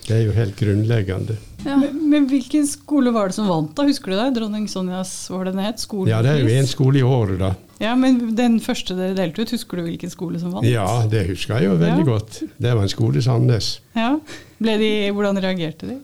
Det 0.02 0.16
er 0.16 0.24
jo 0.26 0.32
helt 0.34 0.56
grunnleggende. 0.58 1.36
Ja. 1.62 1.76
Men, 1.78 1.98
men, 2.10 2.24
hvilken 2.26 2.66
skole 2.66 3.12
var 3.14 3.30
det 3.30 3.36
som 3.36 3.46
vant, 3.46 3.70
da? 3.78 3.84
Husker 3.86 4.10
du 4.10 4.16
det? 4.18 4.32
Dronning 4.40 4.64
Sonjas, 4.70 5.12
var 5.30 5.46
det 5.46 5.52
den 5.54 5.62
het? 5.62 5.78
Skolepris? 5.78 6.10
Ja, 6.10 6.22
det 6.26 6.32
er 6.32 6.40
jo 6.42 6.56
én 6.58 6.66
skole 6.66 6.98
i 6.98 7.04
året, 7.06 7.38
da. 7.38 7.52
Ja, 7.82 7.94
Men 7.98 8.18
den 8.38 8.58
første 8.62 8.94
dere 8.98 9.14
delte 9.18 9.42
ut, 9.42 9.52
husker 9.54 9.78
du 9.78 9.86
hvilken 9.86 10.10
skole 10.10 10.38
som 10.42 10.54
vant? 10.54 10.66
Ja, 10.66 10.86
det 11.10 11.24
husker 11.30 11.58
jeg 11.58 11.70
jo 11.70 11.78
veldig 11.80 12.04
ja. 12.04 12.08
godt. 12.08 12.40
Det 12.62 12.74
var 12.74 12.82
en 12.82 12.92
skole 12.92 13.18
i 13.18 13.24
Sandnes. 13.26 13.76
Ja, 13.98 14.16
de, 14.62 14.90
Hvordan 15.14 15.38
reagerte 15.42 15.90
de? 15.90 15.98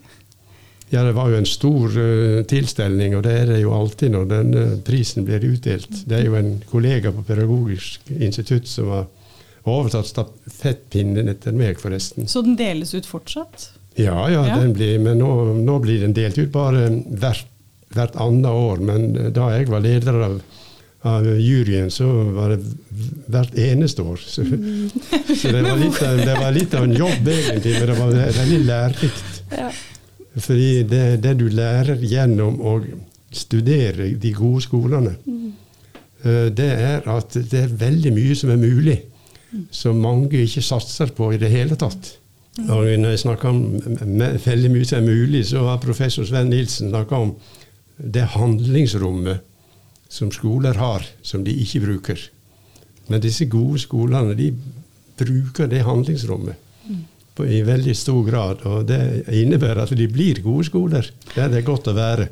Ja, 0.91 1.03
Det 1.05 1.13
var 1.13 1.29
jo 1.29 1.37
en 1.37 1.47
stor 1.47 1.99
uh, 1.99 2.43
tilstelning, 2.49 3.17
og 3.17 3.23
det 3.27 3.35
er 3.43 3.51
det 3.53 3.61
jo 3.61 3.75
alltid 3.77 4.15
når 4.15 4.29
denne 4.31 4.65
prisen 4.87 5.27
blir 5.29 5.45
utdelt. 5.45 6.05
Det 6.09 6.17
er 6.17 6.29
jo 6.29 6.39
en 6.39 6.55
kollega 6.71 7.13
på 7.13 7.25
Pedagogisk 7.29 8.09
institutt 8.17 8.69
som 8.71 8.93
har 8.95 9.09
overtatt 9.69 10.09
stafettpinnen 10.09 11.29
etter 11.29 11.57
meg, 11.57 11.81
forresten. 11.83 12.29
Så 12.31 12.43
den 12.47 12.57
deles 12.57 12.95
ut 12.97 13.09
fortsatt? 13.09 13.71
Ja, 13.99 14.31
ja, 14.31 14.47
ja. 14.47 14.57
Blir, 14.73 14.99
men 15.03 15.19
nå, 15.21 15.33
nå, 15.59 15.79
blir 15.83 16.05
den 16.05 16.15
delt 16.17 16.39
ut 16.39 16.53
bare 16.55 16.87
hvert, 16.89 17.49
hvert 17.95 18.17
annet 18.23 18.49
år. 18.49 18.81
Men 18.81 19.11
da 19.35 19.51
jeg 19.57 19.69
var 19.69 19.83
leder 19.85 20.21
av, 20.29 20.39
av 21.09 21.27
juryen, 21.27 21.91
så 21.93 22.07
var 22.37 22.55
det 22.55 22.63
hvert 23.29 23.59
eneste 23.59 24.07
år. 24.07 24.23
Så, 24.23 24.47
så 24.47 25.53
det, 25.53 25.63
var 25.67 25.77
litt, 25.83 26.01
det, 26.01 26.39
var 26.39 26.55
litt, 26.55 26.79
av 26.79 26.89
en 26.89 26.97
jobb, 26.97 27.33
egentlig, 27.35 27.77
men 27.77 27.93
det 27.93 27.99
var 27.99 28.19
veldig 28.41 28.65
lærerikt. 28.71 29.41
Ja. 29.53 29.71
Fordi 30.39 30.83
det, 30.89 31.23
det, 31.25 31.35
du 31.41 31.49
lærer 31.51 31.99
gjennom 32.03 32.61
å 32.61 32.79
studere 33.35 34.13
de 34.17 34.33
gode 34.37 34.63
skolene, 34.65 35.17
mm. 35.25 35.51
det 36.57 36.69
er 36.73 37.09
at 37.11 37.37
det 37.37 37.65
er 37.65 37.75
veldig 37.81 38.13
mye 38.17 38.37
som 38.39 38.53
er 38.55 38.61
mulig, 38.61 38.97
som 39.75 40.01
mange 40.01 40.45
ikke 40.45 40.65
satser 40.65 41.13
på 41.17 41.33
i 41.35 41.41
det 41.41 41.51
hele 41.53 41.77
tatt. 41.81 42.15
Og 42.67 42.89
når 42.99 43.15
jeg 43.15 43.23
snakker 43.23 43.53
om 43.53 43.61
veldig 44.45 44.71
mye 44.73 44.87
som 44.89 44.99
er 44.99 45.07
mulig, 45.07 45.45
så 45.47 45.63
har 45.69 45.83
professor 45.83 46.27
Sven 46.27 46.51
Nilsen 46.51 46.91
snakka 46.91 47.21
om 47.23 47.35
det 47.99 48.25
handlingsrommet 48.35 49.45
som 50.09 50.33
skoler 50.33 50.79
har, 50.81 51.05
som 51.23 51.45
de 51.45 51.55
ikke 51.55 51.85
bruker. 51.85 52.25
Men 53.09 53.23
disse 53.23 53.47
gode 53.51 53.79
skolene 53.83 54.35
de 54.37 54.51
bruker 55.19 55.69
det 55.71 55.85
handlingsrommet 55.87 56.57
på, 56.59 56.97
i 57.47 57.63
veldig 57.67 57.95
stor 57.97 58.23
grad. 58.27 58.65
Og 58.69 58.87
det 58.89 59.29
innebærer 59.37 59.85
at 59.85 59.95
de 59.97 60.09
blir 60.11 60.43
gode 60.45 60.67
skoler 60.69 61.11
der 61.35 61.53
det 61.53 61.63
er 61.63 61.69
godt 61.69 61.91
å 61.93 61.97
være 61.97 62.31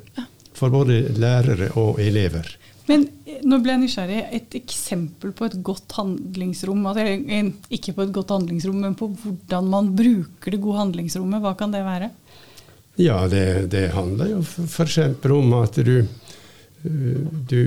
for 0.56 0.72
både 0.72 1.02
lærere 1.20 1.70
og 1.78 2.00
elever. 2.00 2.48
Men 2.86 3.06
eh, 3.26 3.40
nå 3.46 3.58
ble 3.62 3.74
jeg 3.74 3.82
nysgjerrig. 3.82 4.20
Et 4.38 4.56
eksempel 4.60 5.34
på 5.36 5.48
et 5.48 5.56
godt 5.66 5.96
handlingsrom, 5.98 6.84
eh, 6.94 7.50
ikke 7.76 7.96
på 7.96 8.06
et 8.06 8.14
godt 8.14 8.34
handlingsrom, 8.36 8.78
men 8.86 8.96
på 8.98 9.10
hvordan 9.22 9.70
man 9.72 9.90
bruker 9.98 10.54
det 10.54 10.62
gode 10.62 10.84
handlingsrommet, 10.84 11.42
hva 11.44 11.56
kan 11.58 11.74
det 11.74 11.82
være? 11.86 12.10
Ja, 12.96 13.26
det, 13.28 13.70
det 13.74 13.90
handler 13.92 14.30
jo 14.38 14.42
f.eks. 14.42 14.98
om 15.36 15.56
at 15.58 15.80
du, 15.84 15.96
eh, 16.00 17.24
du 17.50 17.62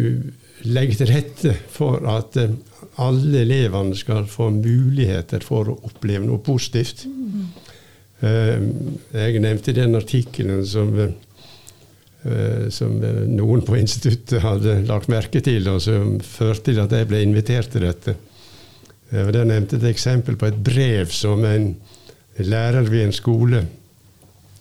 legger 0.68 1.00
til 1.00 1.12
rette 1.14 1.56
for 1.72 2.04
at 2.12 2.36
alle 3.00 3.44
elevene 3.46 3.96
skal 3.96 4.28
få 4.28 4.50
muligheter 4.56 5.44
for 5.46 5.72
å 5.72 5.80
oppleve 5.88 6.26
noe 6.28 6.42
positivt. 6.44 7.06
Mm. 7.08 7.48
Jeg 8.20 9.40
nevnte 9.40 9.72
den 9.78 9.96
artikkelen 9.96 10.66
som 10.68 10.92
Eh, 12.24 12.68
som 12.70 12.98
eh, 13.04 13.22
noen 13.32 13.62
på 13.64 13.78
instituttet 13.80 14.42
hadde 14.44 14.82
lagt 14.90 15.08
merke 15.08 15.40
til, 15.40 15.64
og 15.72 15.80
som 15.80 16.18
førte 16.20 16.74
til 16.74 16.82
at 16.84 16.92
jeg 16.92 17.08
ble 17.08 17.22
invitert 17.24 17.72
til 17.72 17.86
dette. 17.88 18.18
Eh, 19.14 19.30
Der 19.32 19.48
nevnte 19.48 19.80
et 19.80 19.88
eksempel 19.88 20.36
på 20.36 20.50
et 20.50 20.58
brev 20.60 21.14
som 21.16 21.46
en 21.48 21.72
lærer 22.40 22.84
ved 22.92 23.06
en 23.06 23.16
skole 23.16 23.66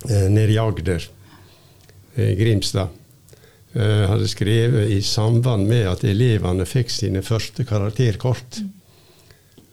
nede 0.09 0.53
i 0.55 0.59
Agder, 0.59 1.03
Grimstad, 2.15 2.95
hadde 3.79 4.27
skrevet 4.27 4.91
i 4.91 4.99
samband 5.07 5.69
med 5.71 5.85
at 5.87 6.05
elevene 6.09 6.65
fikk 6.67 6.91
sine 6.91 7.23
første 7.23 7.63
karakterkort. 7.69 8.59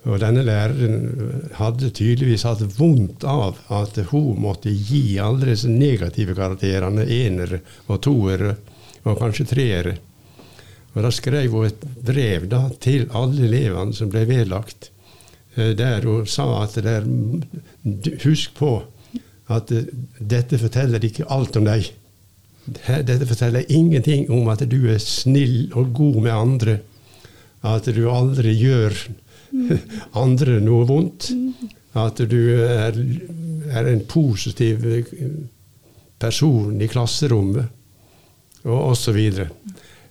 Og 0.05 0.19
denne 0.21 0.43
læreren 0.45 1.49
hadde 1.57 1.89
tydeligvis 1.89 2.45
hatt 2.45 2.61
vondt 2.77 3.25
av 3.25 3.57
at 3.73 3.97
hun 4.11 4.37
måtte 4.43 4.69
gi 4.69 5.17
alle 5.21 5.49
disse 5.49 5.71
negative 5.71 6.35
karakterene, 6.37 7.07
enere 7.09 7.63
og 7.87 8.03
toere 8.05 8.53
og 9.05 9.17
kanskje 9.21 9.47
treere. 9.49 9.95
Og 10.95 11.03
Da 11.03 11.11
skrev 11.11 11.51
hun 11.51 11.65
et 11.67 11.81
brev 12.05 12.47
da, 12.49 12.69
til 12.79 13.09
alle 13.11 13.47
elevene 13.49 13.93
som 13.93 14.09
ble 14.09 14.23
vedlagt, 14.29 14.91
eh, 15.57 15.73
der 15.75 16.05
hun 16.05 16.25
sa 16.25 16.63
at 16.63 16.77
der, 16.83 17.03
husk 18.23 18.55
på 18.55 18.83
at 19.49 19.71
eh, 19.71 19.89
dette 20.19 20.61
forteller 20.61 21.03
ikke 21.03 21.27
alt 21.29 21.57
om 21.57 21.65
deg. 21.67 21.91
Dette 22.65 23.25
forteller 23.29 23.65
ingenting 23.69 24.29
om 24.33 24.47
at 24.49 24.63
du 24.69 24.79
er 24.89 25.01
snill 25.01 25.71
og 25.77 25.93
god 25.97 26.21
med 26.25 26.33
andre. 26.33 26.77
At 27.65 27.89
du 27.93 28.05
aldri 28.09 28.55
gjør 28.57 28.95
andre 30.25 30.59
noe 30.63 30.87
vondt. 30.89 31.29
At 31.95 32.19
du 32.29 32.39
er, 32.59 32.97
er 33.71 33.91
en 33.91 34.03
positiv 34.09 34.83
person 36.19 36.81
i 36.81 36.89
klasserommet, 36.91 37.69
og 38.65 38.91
osv. 38.91 39.19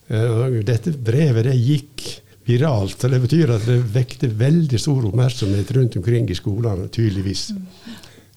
Eh, 0.05 0.61
dette 0.65 0.93
brevet 0.95 1.49
det 1.49 1.57
gikk 1.59 2.05
viralt. 2.47 3.05
og 3.05 3.11
Det 3.11 3.21
betyr 3.25 3.53
at 3.57 3.67
det 3.69 3.81
vekte 3.95 4.31
veldig 4.31 4.81
stor 4.81 5.09
oppmerksomhet 5.11 5.73
rundt 5.77 5.97
omkring 5.97 6.31
i 6.31 6.39
skolene, 6.39 6.89
tydeligvis. 6.93 7.51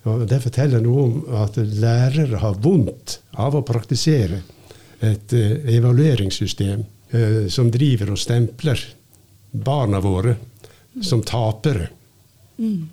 Og 0.07 0.27
Det 0.29 0.39
forteller 0.43 0.83
noe 0.83 1.05
om 1.05 1.17
at 1.43 1.57
lærere 1.57 2.41
har 2.41 2.59
vondt 2.63 3.19
av 3.37 3.57
å 3.57 3.65
praktisere 3.67 4.41
et 5.03 5.33
uh, 5.35 5.57
evalueringssystem 5.69 6.83
uh, 7.13 7.47
som 7.53 7.71
driver 7.73 8.13
og 8.15 8.21
stempler 8.21 8.81
barna 9.51 9.99
våre 10.03 10.35
som 11.03 11.21
tapere. 11.25 11.89
Mm. 12.57 12.87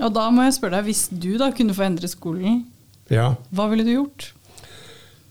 Og 0.00 0.12
da 0.14 0.28
må 0.32 0.46
jeg 0.46 0.56
spørre 0.56 0.78
deg, 0.78 0.90
hvis 0.90 1.08
du 1.10 1.32
da 1.40 1.50
kunne 1.54 1.74
få 1.76 1.88
endre 1.88 2.08
skolen, 2.08 2.62
ja. 3.10 3.32
hva 3.50 3.66
ville 3.72 3.84
du 3.84 3.92
gjort? 3.92 4.30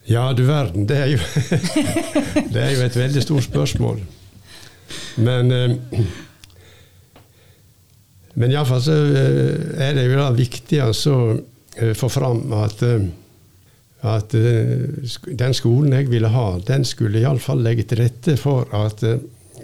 Ja, 0.10 0.32
du 0.34 0.44
verden. 0.48 0.88
Det 0.90 0.98
er 0.98 1.12
jo, 1.14 1.20
det 2.54 2.62
er 2.64 2.72
jo 2.74 2.86
et 2.86 2.98
veldig 2.98 3.24
stort 3.24 3.46
spørsmål. 3.46 4.02
Men 5.22 5.54
eh, 5.54 5.76
men 8.40 8.54
iallfall 8.54 8.84
så 8.84 8.96
eh, 8.96 9.88
er 9.88 9.98
det 9.98 10.08
jo 10.08 10.20
da 10.20 10.30
viktig 10.36 10.84
å 10.84 10.92
eh, 10.92 11.92
få 11.98 12.10
fram 12.12 12.46
at, 12.56 12.84
at 14.08 14.38
den 15.44 15.58
skolen 15.58 15.98
jeg 15.98 16.08
ville 16.12 16.32
ha, 16.32 16.48
den 16.66 16.88
skulle 16.88 17.22
iallfall 17.22 17.62
legge 17.66 17.86
til 17.90 18.04
rette 18.06 18.40
for 18.40 18.72
at 18.76 19.04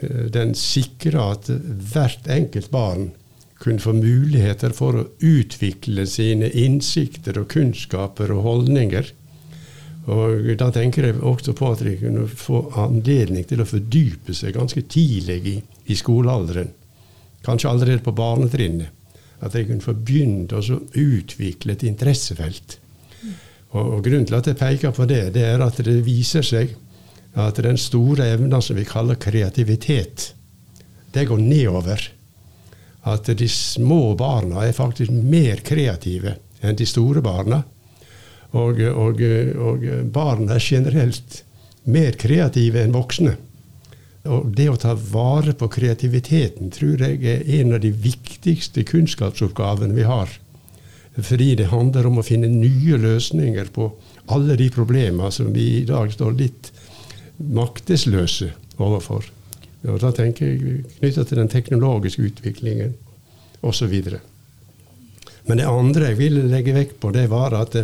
Eh, 0.01 0.25
den 0.31 0.55
sikra 0.57 1.31
at 1.35 1.49
hvert 1.93 2.27
enkelt 2.31 2.71
barn 2.73 3.11
kunne 3.61 3.79
få 3.79 3.95
muligheter 3.95 4.73
for 4.75 4.99
å 4.99 5.05
utvikle 5.23 6.05
sine 6.09 6.49
innsikter 6.51 7.39
og 7.39 7.49
kunnskaper 7.53 8.33
og 8.35 8.43
holdninger. 8.43 9.11
Og 10.11 10.51
Da 10.59 10.69
tenker 10.69 11.07
jeg 11.07 11.21
også 11.21 11.55
på 11.57 11.71
at 11.71 11.81
de 11.81 11.95
kunne 11.97 12.27
få 12.27 12.67
anledning 12.77 13.47
til 13.47 13.63
å 13.63 13.69
fordype 13.69 14.35
seg 14.38 14.53
ganske 14.53 14.81
tidlig 14.81 15.39
i, 15.47 15.55
i 15.88 15.95
skolealderen. 15.95 16.69
Kanskje 17.45 17.69
allerede 17.69 18.03
på 18.03 18.15
barnetrinnet. 18.15 18.89
At 19.43 19.53
de 19.53 19.65
kunne 19.67 19.84
få 19.84 19.93
begynt 19.93 20.53
å 20.55 20.63
utvikle 20.63 21.75
et 21.75 21.84
interessefelt. 21.86 22.79
Og, 23.75 23.97
og 23.97 24.03
Grunnen 24.05 24.25
til 24.27 24.38
at 24.38 24.47
jeg 24.49 24.60
peker 24.60 24.95
på 24.95 25.08
det, 25.10 25.21
det 25.36 25.43
er 25.45 25.63
at 25.63 25.79
det 25.84 25.99
viser 26.05 26.45
seg 26.45 26.73
at 27.36 27.60
den 27.60 27.77
store 27.77 28.29
evnen 28.31 28.62
som 28.63 28.77
vi 28.77 28.86
kaller 28.88 29.19
kreativitet, 29.19 30.29
det 31.12 31.25
går 31.27 31.41
nedover. 31.43 32.01
At 33.05 33.27
de 33.38 33.47
små 33.51 34.15
barna 34.17 34.63
er 34.65 34.75
faktisk 34.75 35.12
mer 35.13 35.60
kreative 35.67 36.38
enn 36.65 36.79
de 36.79 36.88
store 36.89 37.21
barna. 37.21 37.62
Og, 38.55 38.79
og, 38.79 39.19
og 39.67 39.84
barna 40.15 40.55
er 40.55 40.63
generelt 40.63 41.41
mer 41.91 42.15
kreative 42.17 42.81
enn 42.81 42.95
voksne. 42.95 43.36
Og 44.25 44.49
det 44.57 44.69
å 44.71 44.79
ta 44.81 44.95
vare 44.97 45.53
på 45.57 45.69
kreativiteten 45.69 46.71
tror 46.73 47.03
jeg 47.03 47.21
er 47.29 47.45
en 47.59 47.75
av 47.77 47.83
de 47.83 47.91
viktigste 47.91 48.85
kunnskapsoppgavene 48.88 49.93
vi 49.97 50.07
har. 50.09 50.31
Fordi 51.15 51.53
det 51.59 51.69
handler 51.71 52.09
om 52.09 52.19
å 52.19 52.25
finne 52.25 52.49
nye 52.51 52.97
løsninger 52.99 53.69
på 53.75 53.91
alle 54.33 54.57
de 54.59 54.67
problemene 54.73 55.31
som 55.31 55.53
vi 55.55 55.67
i 55.79 55.88
dag 55.88 56.11
står 56.11 56.35
litt 56.39 56.71
maktesløse 57.38 58.49
overfor. 58.81 59.29
Og 59.85 59.99
da 60.01 60.11
tenker 60.15 60.49
jeg 60.49 60.85
knytta 60.97 61.23
til 61.27 61.39
den 61.39 61.51
teknologiske 61.51 62.25
utviklingen 62.25 62.95
osv. 63.65 63.93
Men 65.45 65.61
det 65.61 65.69
andre 65.69 66.09
jeg 66.11 66.19
ville 66.19 66.47
legge 66.49 66.73
vekt 66.73 66.97
på, 66.99 67.13
det 67.13 67.27
var 67.29 67.53
at 67.53 67.77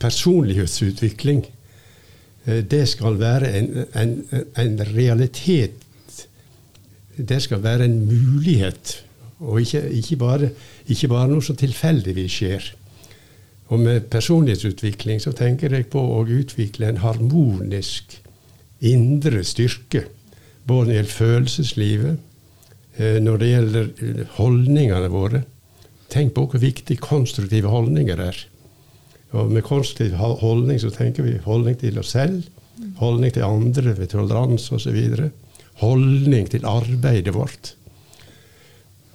personlighetsutvikling 0.00 1.44
det 2.46 2.84
skal 2.88 3.18
være 3.18 3.48
en, 3.58 3.68
en, 3.98 4.12
en 4.54 4.80
realitet. 4.94 5.82
Det 7.16 7.40
skal 7.42 7.62
være 7.62 7.84
en 7.84 7.96
mulighet, 8.06 9.04
og 9.38 9.60
ikke, 9.60 9.82
ikke, 9.90 10.16
bare, 10.16 10.50
ikke 10.86 11.08
bare 11.08 11.30
noe 11.32 11.42
som 11.42 11.58
tilfeldigvis 11.58 12.36
skjer. 12.38 12.68
Og 13.68 13.80
med 13.82 14.06
personlighetsutvikling 14.12 15.20
så 15.22 15.32
tenker 15.34 15.74
jeg 15.74 15.88
på 15.90 15.98
å 15.98 16.22
utvikle 16.22 16.90
en 16.90 17.02
harmonisk 17.02 18.20
indre 18.84 19.42
styrke. 19.44 20.04
Både 20.66 20.76
når 20.76 20.86
det 20.86 20.96
gjelder 20.96 21.16
følelseslivet, 21.16 22.18
eh, 22.98 23.18
når 23.22 23.42
det 23.42 23.50
gjelder 23.50 23.88
eh, 24.02 24.22
holdningene 24.38 25.10
våre. 25.10 25.42
Tenk 26.12 26.34
på 26.36 26.46
hvor 26.46 26.62
viktig 26.62 26.98
konstruktive 27.02 27.72
holdninger 27.72 28.22
er. 28.22 28.38
Og 29.34 29.50
med 29.50 29.64
konstruktiv 29.66 30.14
holdning 30.16 30.78
så 30.80 30.92
tenker 30.94 31.26
vi 31.26 31.38
holdning 31.44 31.78
til 31.80 31.98
oss 31.98 32.12
selv, 32.14 32.44
holdning 33.00 33.32
til 33.34 33.46
andre 33.46 33.96
ved 33.96 34.12
toleranse 34.12 34.74
osv. 34.76 35.00
Holdning 35.80 36.50
til 36.50 36.66
arbeidet 36.68 37.34
vårt. 37.34 37.74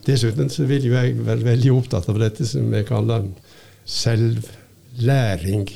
Dessuten 0.06 0.50
så 0.50 0.66
vil 0.66 0.88
jo 0.88 0.96
jeg 0.98 1.18
være 1.22 1.46
veldig 1.46 1.72
opptatt 1.76 2.10
av 2.10 2.20
dette 2.22 2.46
som 2.50 2.74
jeg 2.74 2.88
kaller 2.90 3.28
selvlæring 3.86 5.68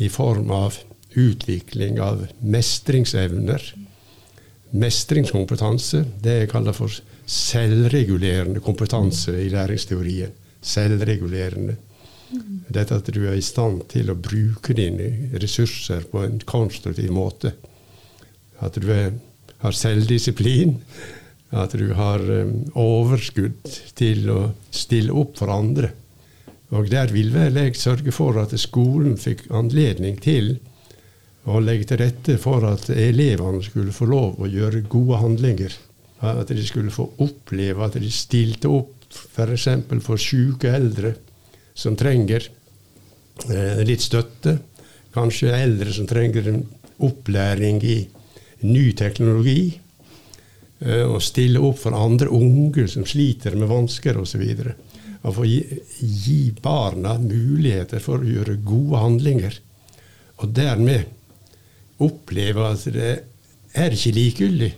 i 0.00 0.08
form 0.12 0.50
av 0.52 0.78
utvikling 1.16 2.00
av 2.00 2.26
mestringsevner. 2.40 3.62
Mestringskompetanse, 4.76 6.02
det 6.24 6.40
jeg 6.40 6.50
kaller 6.52 6.76
for 6.76 6.92
selvregulerende 7.26 8.60
kompetanse 8.64 9.34
i 9.44 9.48
læringsteorien. 9.52 10.32
Selvregulerende. 10.66 11.76
Dette 12.68 12.98
at 12.98 13.08
du 13.14 13.22
er 13.28 13.36
i 13.38 13.44
stand 13.44 13.84
til 13.92 14.10
å 14.10 14.18
bruke 14.18 14.74
dine 14.74 15.30
ressurser 15.38 16.06
på 16.10 16.24
en 16.24 16.40
konstruktiv 16.48 17.12
måte. 17.14 17.52
At 18.64 18.78
du 18.80 18.88
er, 18.92 19.12
har 19.62 19.76
selvdisiplin. 19.76 20.76
At 21.54 21.76
du 21.78 21.92
har 21.94 22.22
um, 22.26 22.56
overskudd 22.74 23.70
til 23.96 24.30
å 24.32 24.40
stille 24.74 25.14
opp 25.14 25.36
for 25.38 25.52
andre. 25.54 25.92
Og 26.74 26.90
der 26.90 27.12
vil 27.14 27.30
vel 27.30 27.60
jeg 27.60 27.76
sørge 27.78 28.10
for 28.14 28.38
at 28.42 28.54
skolen 28.58 29.14
fikk 29.20 29.46
anledning 29.54 30.18
til 30.18 30.56
å 31.46 31.60
legge 31.62 31.92
til 31.92 32.00
rette 32.02 32.34
for 32.42 32.66
at 32.66 32.88
elevene 32.90 33.62
skulle 33.62 33.94
få 33.94 34.08
lov 34.10 34.40
å 34.42 34.50
gjøre 34.50 34.82
gode 34.90 35.20
handlinger. 35.22 35.76
At 36.26 36.50
de 36.50 36.64
skulle 36.66 36.90
få 36.90 37.06
oppleve 37.22 37.86
at 37.86 38.00
de 38.02 38.10
stilte 38.10 38.72
opp 38.72 39.06
f.eks. 39.14 39.68
for, 39.86 40.02
for 40.02 40.20
syke 40.20 40.74
eldre 40.74 41.14
som 41.76 41.96
trenger 41.98 42.48
eh, 43.50 43.82
litt 43.84 44.04
støtte. 44.04 44.56
Kanskje 45.16 45.52
eldre 45.56 45.92
som 45.92 46.08
trenger 46.08 46.48
en 46.50 46.62
opplæring 47.04 47.82
i, 47.84 47.98
ny 48.64 48.86
teknologi. 48.96 49.76
eh, 50.80 51.04
Og 51.04 51.20
stille 51.22 51.60
opp 51.60 51.78
for 51.84 51.96
andre 51.96 52.32
unge 52.32 52.88
som 52.88 53.04
sliter 53.04 53.56
med 53.56 53.68
vansker 53.68 54.16
osv. 54.16 54.44
Å 55.26 55.32
få 55.34 55.44
gi, 55.44 55.60
gi 56.00 56.40
barna 56.62 57.16
muligheter 57.20 58.00
for 58.00 58.22
å 58.22 58.30
gjøre 58.30 58.60
gode 58.64 59.04
handlinger. 59.04 59.60
Og 60.40 60.52
dermed 60.56 61.12
oppleve 61.98 62.66
at 62.68 62.84
det 62.92 63.12
er 63.76 63.92
ikke 63.92 64.16
likegyldig 64.16 64.72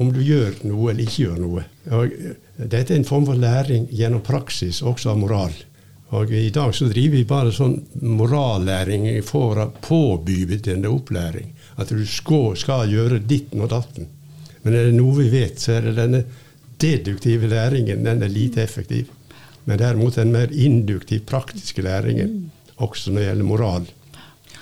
om 0.00 0.10
du 0.14 0.22
gjør 0.24 0.56
noe 0.66 0.90
eller 0.90 1.04
ikke 1.04 1.24
gjør 1.26 1.38
noe. 1.42 1.64
Og 1.94 2.14
dette 2.56 2.92
er 2.92 2.98
en 3.00 3.08
form 3.08 3.26
for 3.26 3.38
læring 3.38 3.86
gjennom 3.90 4.22
praksis, 4.24 4.82
også 4.82 5.12
av 5.12 5.20
moral. 5.20 5.54
Og 6.12 6.32
I 6.36 6.50
dag 6.52 6.74
så 6.76 6.90
driver 6.90 7.16
vi 7.16 7.24
bare 7.24 7.52
sånn 7.56 7.78
morallæring 8.04 9.06
for 9.24 9.56
å 9.62 9.70
påbydende 9.80 10.90
opplæring. 10.92 11.54
At 11.80 11.88
du 11.88 12.04
skal, 12.04 12.52
skal 12.60 12.92
gjøre 12.92 13.22
ditten 13.24 13.64
og 13.64 13.72
datten. 13.72 14.10
Men 14.62 14.76
er 14.76 14.90
det 14.90 14.98
noe 14.98 15.16
vi 15.22 15.30
vet, 15.32 15.56
så 15.58 15.78
er 15.78 15.88
det 15.88 15.96
denne 15.96 16.20
deduktive 16.82 17.48
læringen. 17.48 18.04
Den 18.04 18.22
er 18.22 18.32
lite 18.32 18.60
effektiv. 18.62 19.08
Men 19.64 19.80
derimot 19.80 20.18
den 20.18 20.34
mer 20.34 20.52
induktiv, 20.52 21.24
praktiske 21.26 21.82
læringen, 21.82 22.50
også 22.76 23.10
når 23.10 23.20
det 23.20 23.26
gjelder 23.30 23.48
moral, 23.48 23.88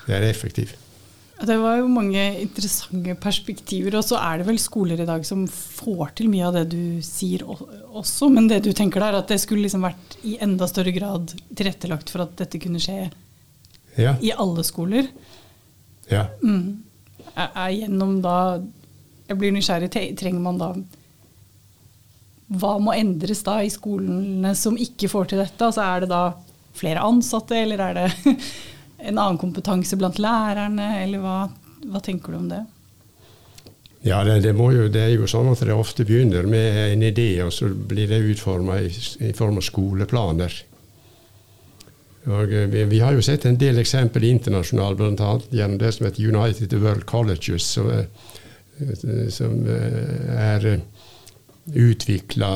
det 0.06 0.14
er 0.16 0.28
effektiv. 0.28 0.76
Det 1.46 1.56
var 1.56 1.78
jo 1.80 1.86
mange 1.88 2.20
interessante 2.42 3.14
perspektiver, 3.22 3.94
og 3.96 4.04
så 4.04 4.18
er 4.20 4.38
det 4.42 4.46
vel 4.50 4.58
skoler 4.60 5.00
i 5.00 5.06
dag 5.08 5.22
som 5.24 5.46
får 5.48 6.10
til 6.18 6.28
mye 6.28 6.44
av 6.50 6.56
det 6.58 6.64
du 6.74 6.82
sier 7.06 7.44
også. 7.48 8.28
Men 8.34 8.48
det 8.50 8.58
du 8.66 8.72
tenker 8.76 9.00
der, 9.00 9.16
at 9.22 9.30
det 9.32 9.38
skulle 9.40 9.64
liksom 9.64 9.86
vært 9.86 10.18
i 10.28 10.34
enda 10.44 10.68
større 10.68 10.92
grad 10.92 11.32
tilrettelagt 11.56 12.12
for 12.12 12.26
at 12.26 12.34
dette 12.42 12.60
kunne 12.60 12.82
skje 12.82 13.06
Ja. 13.98 14.14
i 14.22 14.30
alle 14.36 14.62
skoler. 14.64 15.08
ja. 16.10 16.26
Mm. 16.44 16.82
Er, 17.36 17.48
er 17.54 17.70
gjennom 17.70 18.16
da 18.24 18.36
Jeg 19.28 19.38
blir 19.38 19.52
nysgjerrig. 19.54 19.90
Trenger 20.18 20.40
man 20.42 20.58
da 20.58 20.72
Hva 22.50 22.72
må 22.82 22.90
endres 22.96 23.42
da 23.46 23.60
i 23.62 23.70
skolene 23.70 24.50
som 24.58 24.74
ikke 24.76 25.08
får 25.12 25.28
til 25.30 25.38
dette? 25.38 25.62
Altså 25.68 25.84
Er 25.84 26.00
det 26.04 26.08
da 26.10 26.22
flere 26.74 27.02
ansatte, 27.06 27.54
eller 27.62 27.78
er 27.84 27.94
det 27.94 28.08
en 29.02 29.18
annen 29.18 29.40
kompetanse 29.40 29.96
blant 29.98 30.20
lærerne, 30.22 30.90
eller 31.04 31.22
hva, 31.22 31.38
hva 31.90 32.02
tenker 32.04 32.32
du 32.32 32.40
om 32.40 32.50
det? 32.50 32.64
Ja, 34.06 34.22
det, 34.24 34.38
det, 34.46 34.54
jo, 34.56 34.88
det 34.88 35.02
er 35.02 35.12
jo 35.12 35.28
sånn 35.28 35.50
at 35.52 35.60
det 35.66 35.76
ofte 35.76 36.06
begynner 36.08 36.46
med 36.48 36.78
en 36.86 37.04
idé, 37.04 37.34
og 37.44 37.52
så 37.52 37.68
blir 37.68 38.08
det 38.08 38.22
utforma 38.32 38.78
i, 38.80 38.88
i 39.28 39.32
form 39.36 39.60
av 39.60 39.66
skoleplaner. 39.66 40.56
Og 42.28 42.52
eh, 42.52 42.68
vi, 42.72 42.84
vi 42.88 43.00
har 43.04 43.16
jo 43.16 43.24
sett 43.24 43.44
en 43.48 43.58
del 43.60 43.80
eksempel 43.80 44.24
internasjonalt, 44.28 45.00
bl.a. 45.00 45.34
gjennom 45.52 45.80
det 45.80 45.92
som 45.96 46.08
heter 46.08 46.32
United 46.32 46.76
World 46.80 47.04
Colleges, 47.08 47.68
som 47.76 47.90
er, 47.92 48.08
som 49.32 49.60
eh, 49.68 50.32
er 50.40 50.70
utvikla 51.76 52.54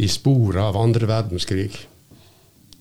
i 0.00 0.08
sporet 0.08 0.60
av 0.62 0.76
andre 0.80 1.08
verdenskrig. 1.08 1.72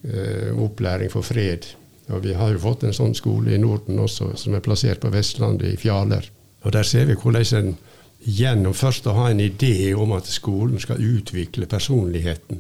Eh, 0.04 0.52
opplæring 0.56 1.12
for 1.12 1.26
fred. 1.26 1.66
Og 2.10 2.24
vi 2.24 2.34
har 2.34 2.54
jo 2.54 2.62
fått 2.64 2.84
en 2.88 2.96
sånn 2.96 3.16
skole 3.18 3.54
i 3.54 3.62
Norden 3.62 4.00
også, 4.02 4.34
som 4.40 4.56
er 4.58 4.66
plassert 4.66 5.04
på 5.04 5.12
Vestlandet, 5.14 5.74
i 5.74 5.78
Fjaler. 5.78 6.26
Og 6.66 6.74
der 6.74 6.88
ser 6.88 7.06
vi 7.06 7.18
hvordan 7.20 7.46
en 7.60 7.76
gjennom 8.20 8.74
først 8.76 9.08
å 9.08 9.16
ha 9.16 9.30
en 9.32 9.40
idé 9.40 9.94
om 9.96 10.12
at 10.18 10.28
skolen 10.28 10.80
skal 10.82 11.00
utvikle 11.00 11.70
personligheten 11.72 12.60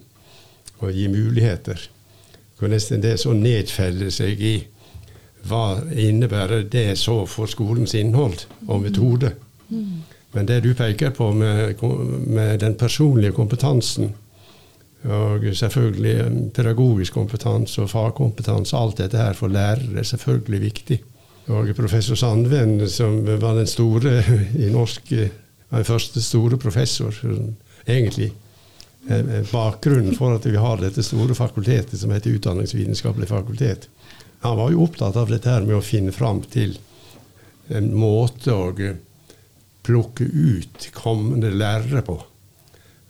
og 0.80 0.94
gi 0.96 1.10
muligheter, 1.12 1.82
hvor 2.60 2.72
nesten 2.72 3.02
det 3.04 3.18
så 3.20 3.34
nedfeller 3.36 4.14
seg 4.14 4.40
i 4.40 4.56
hva 5.50 5.80
innebærer 5.92 6.66
det 6.72 6.98
så 7.00 7.24
for 7.28 7.52
skolens 7.52 7.96
innhold 7.96 8.46
og 8.68 8.82
metode. 8.84 9.34
Men 10.34 10.48
det 10.48 10.62
du 10.64 10.74
peker 10.78 11.12
på 11.16 11.32
med, 11.34 11.82
med 12.28 12.60
den 12.60 12.76
personlige 12.80 13.36
kompetansen, 13.36 14.14
og 15.08 15.46
selvfølgelig 15.56 16.52
pedagogisk 16.54 17.14
kompetanse 17.16 17.82
og 17.82 17.90
fagkompetanse, 17.90 18.76
alt 18.78 18.98
dette 19.00 19.18
her 19.18 19.38
for 19.38 19.48
lærere 19.48 20.02
er 20.02 20.08
selvfølgelig 20.08 20.62
viktig. 20.62 21.00
Og 21.50 21.72
professor 21.76 22.16
Sandven, 22.20 22.84
som 22.90 23.24
var 23.26 23.56
den 23.58 23.68
store 23.68 24.20
i 24.60 24.70
norsk 24.70 25.08
den 25.10 25.86
første 25.86 26.22
store 26.22 26.58
professor, 26.58 27.16
egentlig. 27.88 28.32
Bakgrunnen 29.52 30.16
for 30.18 30.36
at 30.36 30.46
vi 30.46 30.58
har 30.60 30.82
dette 30.82 31.04
store 31.04 31.36
fakultetet 31.38 32.00
som 32.00 32.12
heter 32.12 32.36
Utdanningsvitenskapelig 32.36 33.30
fakultet. 33.30 33.88
Han 34.44 34.58
var 34.60 34.72
jo 34.72 34.84
opptatt 34.84 35.18
av 35.18 35.32
dette 35.32 35.50
her 35.50 35.66
med 35.66 35.80
å 35.80 35.84
finne 35.84 36.12
fram 36.16 36.42
til 36.52 36.76
en 37.70 37.90
måte 37.96 38.54
å 38.54 38.70
plukke 39.86 40.26
ut 40.26 40.90
kommende 40.94 41.52
lærere 41.54 42.04
på. 42.06 42.20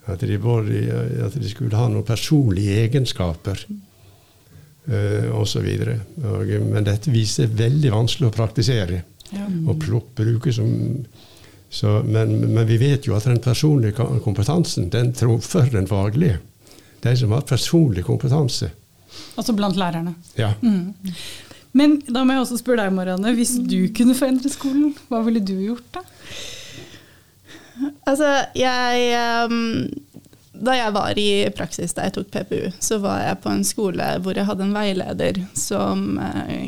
At 0.09 0.23
de, 0.25 0.37
både, 0.41 0.81
at 1.25 1.35
de 1.37 1.49
skulle 1.51 1.77
ha 1.77 1.87
noen 1.91 2.05
personlige 2.07 2.83
egenskaper 2.85 3.65
uh, 4.89 5.27
osv. 5.39 5.67
Men 6.17 6.87
dette 6.87 7.13
viser 7.13 7.51
veldig 7.51 7.93
vanskelig 7.95 8.31
å 8.31 8.35
praktisere 8.35 9.03
Ja. 9.29 9.45
og 9.45 9.75
plukk, 9.83 10.07
bruke 10.17 10.49
som 10.49 10.71
så, 11.69 11.99
men, 12.01 12.31
men 12.49 12.65
vi 12.65 12.79
vet 12.81 13.05
jo 13.05 13.13
at 13.13 13.27
den 13.29 13.37
personlige 13.43 14.07
kompetansen 14.25 14.87
den 14.89 15.11
trumfer 15.13 15.69
den 15.69 15.85
faglige. 15.87 16.39
De 17.03 17.13
som 17.17 17.35
har 17.35 17.45
personlig 17.45 18.03
kompetanse. 18.07 18.71
Altså 19.37 19.53
blant 19.53 19.77
lærerne. 19.77 20.15
Ja. 20.37 20.55
Mm. 20.61 20.95
Men 21.77 21.99
da 22.09 22.23
må 22.25 22.33
jeg 22.33 22.41
også 22.41 22.57
spørre 22.63 22.87
deg, 22.87 22.95
Marianne. 22.97 23.35
Hvis 23.37 23.53
du 23.61 23.83
kunne 23.95 24.17
forandre 24.17 24.49
skolen, 24.49 24.95
hva 25.11 25.21
ville 25.27 25.43
du 25.45 25.53
gjort 25.61 25.85
da? 25.93 26.01
Altså, 28.09 28.27
jeg 28.57 29.47
um, 29.47 29.87
Da 30.53 30.75
jeg 30.75 30.93
var 30.95 31.19
i 31.19 31.29
praksis 31.55 31.95
da 31.95 32.07
jeg 32.07 32.17
tok 32.17 32.31
PPU, 32.33 32.69
så 32.83 32.99
var 33.03 33.23
jeg 33.23 33.41
på 33.43 33.53
en 33.53 33.65
skole 33.67 34.11
hvor 34.23 34.35
jeg 34.35 34.47
hadde 34.49 34.65
en 34.65 34.75
veileder 34.75 35.39
som 35.57 36.17
uh, 36.19 36.67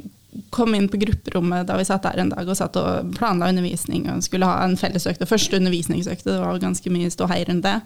kom 0.52 0.76
inn 0.76 0.88
på 0.92 1.00
grupperommet 1.02 1.68
da 1.68 1.76
vi 1.80 1.88
satt 1.88 2.06
der 2.06 2.22
en 2.24 2.32
dag 2.32 2.48
og 2.48 2.58
satt 2.58 2.78
og 2.80 3.12
planla 3.18 3.50
undervisning 3.52 4.08
og 4.12 4.24
skulle 4.24 4.48
ha 4.48 4.64
en 4.64 4.78
fellesøkt. 4.80 5.24
Og 5.24 5.30
første 5.30 5.60
undervisningsøkte, 5.60 6.30
det 6.32 6.40
var 6.40 6.62
ganske 6.64 6.94
mye 6.94 7.12
ståhei 7.12 7.42
rundt 7.50 7.68
det. 7.68 7.78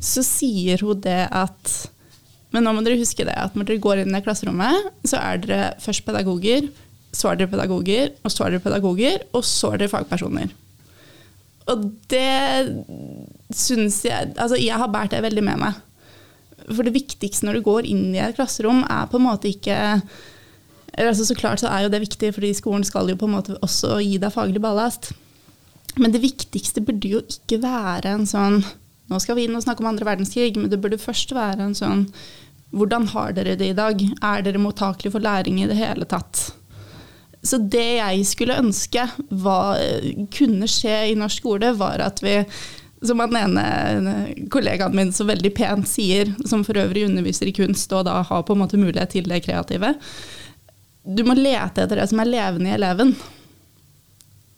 Så 0.00 0.24
sier 0.26 0.80
hun 0.84 1.00
det 1.04 1.26
at 1.32 1.76
Men 2.54 2.62
nå 2.64 2.72
må 2.72 2.80
dere 2.86 2.96
huske 2.96 3.24
det 3.26 3.34
at 3.36 3.56
når 3.58 3.66
dere 3.68 3.82
går 3.82 4.00
inn 4.00 4.16
i 4.16 4.20
klasserommet, 4.24 4.86
så 5.04 5.18
er 5.20 5.40
dere 5.42 5.62
først 5.82 6.06
pedagoger, 6.06 6.70
så 7.12 7.28
er 7.28 7.40
dere 7.40 7.50
pedagoger, 7.52 8.12
og 8.22 8.32
så 8.32 8.46
er 8.46 8.54
dere 8.54 8.64
pedagoger, 8.64 9.18
og 9.36 9.44
så 9.44 9.72
er 9.74 9.82
dere 9.82 9.92
fagpersoner. 9.92 10.54
Og 11.72 11.82
det 12.12 12.74
syns 13.54 14.04
jeg 14.06 14.32
Altså, 14.36 14.58
jeg 14.60 14.78
har 14.78 14.90
båret 14.92 15.14
det 15.14 15.24
veldig 15.24 15.44
med 15.46 15.62
meg. 15.64 15.82
For 16.66 16.86
det 16.86 16.94
viktigste 16.96 17.46
når 17.46 17.58
du 17.58 17.66
går 17.66 17.88
inn 17.90 18.08
i 18.14 18.22
et 18.22 18.38
klasserom, 18.38 18.84
er 18.90 19.10
på 19.10 19.20
en 19.20 19.26
måte 19.28 19.50
ikke 19.50 19.76
altså 20.96 21.26
Så 21.28 21.34
klart 21.36 21.60
så 21.60 21.68
er 21.68 21.84
jo 21.84 21.92
det 21.92 22.00
viktig, 22.06 22.32
fordi 22.32 22.54
skolen 22.56 22.84
skal 22.86 23.10
jo 23.10 23.18
på 23.20 23.28
en 23.28 23.34
måte 23.36 23.58
også 23.60 23.98
gi 24.00 24.16
deg 24.22 24.32
faglig 24.32 24.62
ballast. 24.64 25.10
Men 26.00 26.12
det 26.14 26.22
viktigste 26.22 26.80
burde 26.84 27.10
jo 27.10 27.20
ikke 27.20 27.60
være 27.62 28.16
en 28.16 28.26
sånn 28.28 28.62
Nå 29.06 29.20
skal 29.22 29.36
vi 29.38 29.44
inn 29.46 29.54
og 29.54 29.62
snakke 29.62 29.84
om 29.84 29.90
andre 29.92 30.08
verdenskrig, 30.08 30.56
men 30.58 30.70
det 30.72 30.80
burde 30.82 30.98
først 30.98 31.30
være 31.36 31.68
en 31.68 31.76
sånn 31.78 32.06
Hvordan 32.74 33.06
har 33.12 33.36
dere 33.36 33.54
det 33.60 33.68
i 33.70 33.76
dag? 33.76 34.00
Er 34.24 34.42
dere 34.42 34.60
mottakelige 34.60 35.14
for 35.14 35.22
læring 35.22 35.60
i 35.62 35.68
det 35.70 35.76
hele 35.78 36.08
tatt? 36.08 36.48
Så 37.46 37.60
det 37.62 37.86
jeg 37.98 38.24
skulle 38.26 38.58
ønske 38.58 39.06
var, 39.30 39.78
kunne 40.34 40.68
skje 40.70 40.96
i 41.12 41.14
norsk 41.18 41.44
skole, 41.44 41.70
var 41.78 42.02
at 42.04 42.22
vi 42.24 42.40
som 43.04 43.20
han 43.20 43.36
ene 43.36 44.46
kollegaen 44.50 44.94
min 44.96 45.12
så 45.12 45.26
veldig 45.28 45.52
pent 45.54 45.88
sier, 45.88 46.32
som 46.48 46.64
for 46.66 46.78
øvrig 46.80 47.04
underviser 47.06 47.50
i 47.50 47.54
kunst 47.56 47.92
og 47.92 48.06
da 48.08 48.22
har 48.24 48.44
på 48.46 48.56
en 48.56 48.62
måte 48.64 48.80
mulighet 48.80 49.12
til 49.12 49.28
det 49.28 49.42
kreative 49.44 49.94
Du 51.04 51.22
må 51.26 51.36
lete 51.36 51.84
etter 51.84 52.00
det 52.00 52.08
som 52.10 52.22
er 52.22 52.30
levende 52.30 52.72
i 52.72 52.74
eleven. 52.74 53.12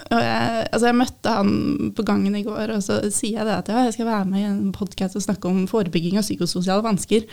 Jeg, 0.09 0.69
altså 0.73 0.87
jeg 0.87 0.97
møtte 0.97 1.33
han 1.35 1.51
på 1.93 2.05
gangen 2.07 2.37
i 2.39 2.45
går, 2.47 2.71
og 2.77 2.85
så 2.85 3.01
sier 3.13 3.41
jeg 3.41 3.49
det 3.49 3.57
at 3.59 3.73
ja, 3.73 3.83
jeg 3.89 3.99
skal 3.99 4.09
være 4.09 4.29
med 4.31 4.41
i 4.41 4.47
en 4.49 4.71
podkast 4.73 5.19
og 5.19 5.27
snakke 5.27 5.51
om 5.51 5.67
forebygging 5.69 6.17
av 6.17 6.25
psykososiale 6.25 6.87
vansker. 6.87 7.27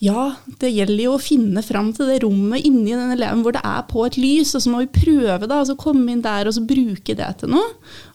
Ja, 0.00 0.30
det 0.62 0.70
gjelder 0.72 1.02
jo 1.04 1.14
å 1.18 1.20
finne 1.20 1.60
fram 1.60 1.90
til 1.92 2.08
det 2.08 2.22
rommet 2.22 2.64
inni 2.64 2.94
den 2.96 3.12
eleven 3.12 3.42
hvor 3.44 3.52
det 3.52 3.60
er 3.68 3.82
på 3.90 4.06
et 4.06 4.16
lys, 4.16 4.54
og 4.56 4.62
så 4.64 4.70
må 4.72 4.78
vi 4.86 4.94
prøve 4.94 5.44
da, 5.44 5.58
altså 5.60 5.76
komme 5.80 6.08
inn 6.14 6.22
der 6.24 6.48
og 6.48 6.54
så 6.56 6.62
bruke 6.64 7.16
det 7.18 7.26
til 7.42 7.52
noe. 7.52 7.66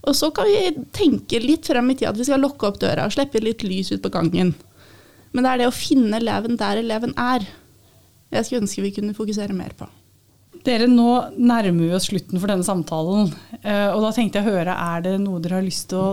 Og 0.02 0.17
så 0.17 0.32
kan 0.34 0.50
vi 0.50 0.71
tenke 0.98 1.41
litt 1.43 1.69
frem 1.69 1.91
i 1.93 1.98
tid 2.00 2.10
at 2.10 2.17
vi 2.17 2.26
skal 2.26 2.41
lukke 2.41 2.71
opp 2.71 2.80
døra 2.82 3.06
og 3.06 3.13
slippe 3.13 3.43
litt 3.43 3.62
lys 3.67 3.93
ut 3.93 4.02
på 4.02 4.12
gangen. 4.17 4.56
Men 5.36 5.45
det 5.45 5.52
er 5.52 5.62
det 5.62 5.69
å 5.69 5.76
finne 5.78 6.17
eleven 6.17 6.58
der 6.58 6.82
eleven 6.82 7.13
er. 7.21 7.45
Jeg 8.34 8.48
skulle 8.48 8.65
ønske 8.65 8.82
vi 8.88 8.93
kunne 8.98 9.13
fokusere 9.13 9.54
mer 9.54 9.78
på. 9.78 9.86
Dere, 10.65 10.88
nå 10.89 11.10
nærmer 11.38 11.84
vi 11.86 11.93
oss 11.93 12.10
slutten 12.10 12.41
for 12.41 12.50
denne 12.50 12.65
samtalen. 12.65 13.30
eh, 13.62 13.91
Og 13.93 14.02
da 14.02 14.10
tenkte 14.15 14.41
jeg 14.41 14.48
å 14.48 14.56
høre, 14.56 14.74
er 14.74 15.06
det 15.06 15.19
noe 15.21 15.38
dere 15.43 15.60
har 15.60 15.67
lyst 15.67 15.91
til 15.91 16.02
å 16.02 16.08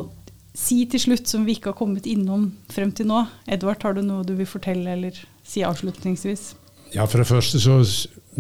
si 0.52 0.82
til 0.84 1.00
slutt 1.00 1.30
som 1.30 1.46
vi 1.48 1.56
ikke 1.56 1.70
har 1.72 1.78
kommet 1.78 2.04
innom 2.04 2.50
frem 2.68 2.92
til 2.92 3.08
nå? 3.08 3.22
Edvard, 3.48 3.80
har 3.80 3.96
du 3.96 4.02
noe 4.04 4.26
du 4.28 4.34
vil 4.36 4.44
fortelle 4.50 4.98
eller 4.98 5.16
si 5.52 5.64
avslutningsvis? 5.66 6.52
Ja, 6.92 7.06
For 7.06 7.22
det 7.22 7.28
første 7.28 7.60
så 7.60 7.78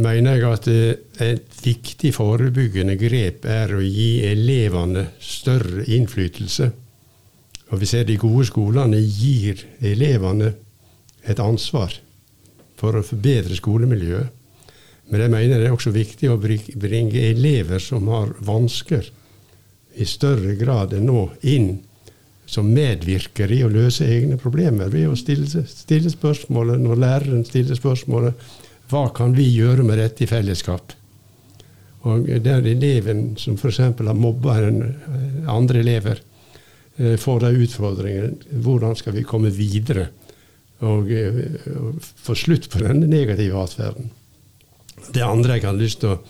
mener 0.00 0.36
jeg 0.36 0.48
at 0.48 0.68
et 1.24 1.58
viktig 1.64 2.12
forebyggende 2.16 2.98
grep 3.00 3.46
er 3.48 3.72
å 3.76 3.80
gi 3.84 4.24
elevene 4.28 5.06
større 5.20 5.86
innflytelse. 5.88 6.68
Og 7.72 7.80
vi 7.80 7.88
ser 7.88 8.04
de 8.08 8.18
gode 8.20 8.44
skolene 8.48 9.00
gir 9.00 9.64
elevene 9.80 10.52
et 11.24 11.40
ansvar 11.40 11.94
for 12.76 12.98
å 12.98 13.04
forbedre 13.06 13.56
skolemiljøet. 13.56 14.28
Men 15.12 15.24
jeg 15.24 15.32
mener 15.32 15.60
det 15.60 15.68
er 15.68 15.74
også 15.74 15.92
viktig 15.94 16.28
å 16.30 16.38
bringe 16.40 17.24
elever 17.30 17.80
som 17.82 18.08
har 18.12 18.32
vansker, 18.44 19.08
i 19.92 20.06
større 20.08 20.54
grad 20.56 20.94
enn 20.96 21.04
nå 21.04 21.26
inn 21.52 21.66
som 22.52 22.68
medvirker 22.68 23.52
i 23.52 23.62
å 23.64 23.70
løse 23.72 24.04
egne 24.04 24.36
problemer 24.40 24.90
ved 24.92 25.08
å 25.08 25.16
stille, 25.16 25.64
stille 25.68 26.10
spørsmålet 26.12 26.82
når 26.82 27.00
læreren 27.00 27.46
stiller 27.48 27.78
spørsmålet 27.78 28.50
hva 28.92 29.06
kan 29.16 29.32
vi 29.32 29.46
gjøre 29.54 29.86
med 29.88 29.96
dette 29.96 30.26
i 30.26 30.28
fellesskap? 30.28 30.92
Og 32.10 32.28
der 32.44 32.66
eleven 32.66 33.38
som 33.40 33.56
f.eks. 33.56 33.78
har 33.80 34.18
mobba 34.18 34.58
eh, 34.66 35.48
andre 35.48 35.80
elever, 35.80 36.20
eh, 36.98 37.16
får 37.16 37.44
da 37.44 37.52
utfordringen 37.56 38.36
hvordan 38.64 38.98
skal 38.98 39.16
vi 39.16 39.24
komme 39.24 39.52
videre 39.54 40.10
og, 40.82 41.08
eh, 41.08 41.44
og 41.78 42.02
få 42.02 42.36
slutt 42.36 42.68
på 42.68 42.82
denne 42.82 43.08
negative 43.08 43.62
atferden. 43.62 44.10
Det 45.08 45.24
andre 45.24 45.56
jeg 45.56 45.70
har 45.70 45.78
lyst 45.78 46.02
til 46.02 46.18
å 46.18 46.20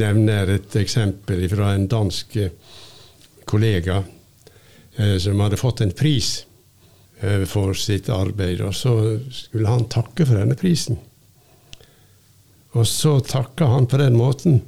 nevne, 0.00 0.40
er 0.40 0.56
et 0.56 0.80
eksempel 0.82 1.46
fra 1.52 1.76
en 1.76 1.86
dansk 1.90 2.40
kollega 3.46 4.02
som 4.96 5.40
hadde 5.40 5.56
fått 5.60 5.80
en 5.84 5.92
pris 5.96 6.44
for 7.46 7.76
sitt 7.78 8.08
arbeid. 8.10 8.60
Og 8.64 8.74
så 8.74 8.94
skulle 9.30 9.70
han 9.70 9.86
takke 9.92 10.26
for 10.26 10.40
denne 10.40 10.56
prisen. 10.58 10.98
Og 12.72 12.86
så 12.86 13.18
takka 13.20 13.66
han 13.66 13.88
på 13.90 13.98
den 13.98 14.16
måten 14.18 14.60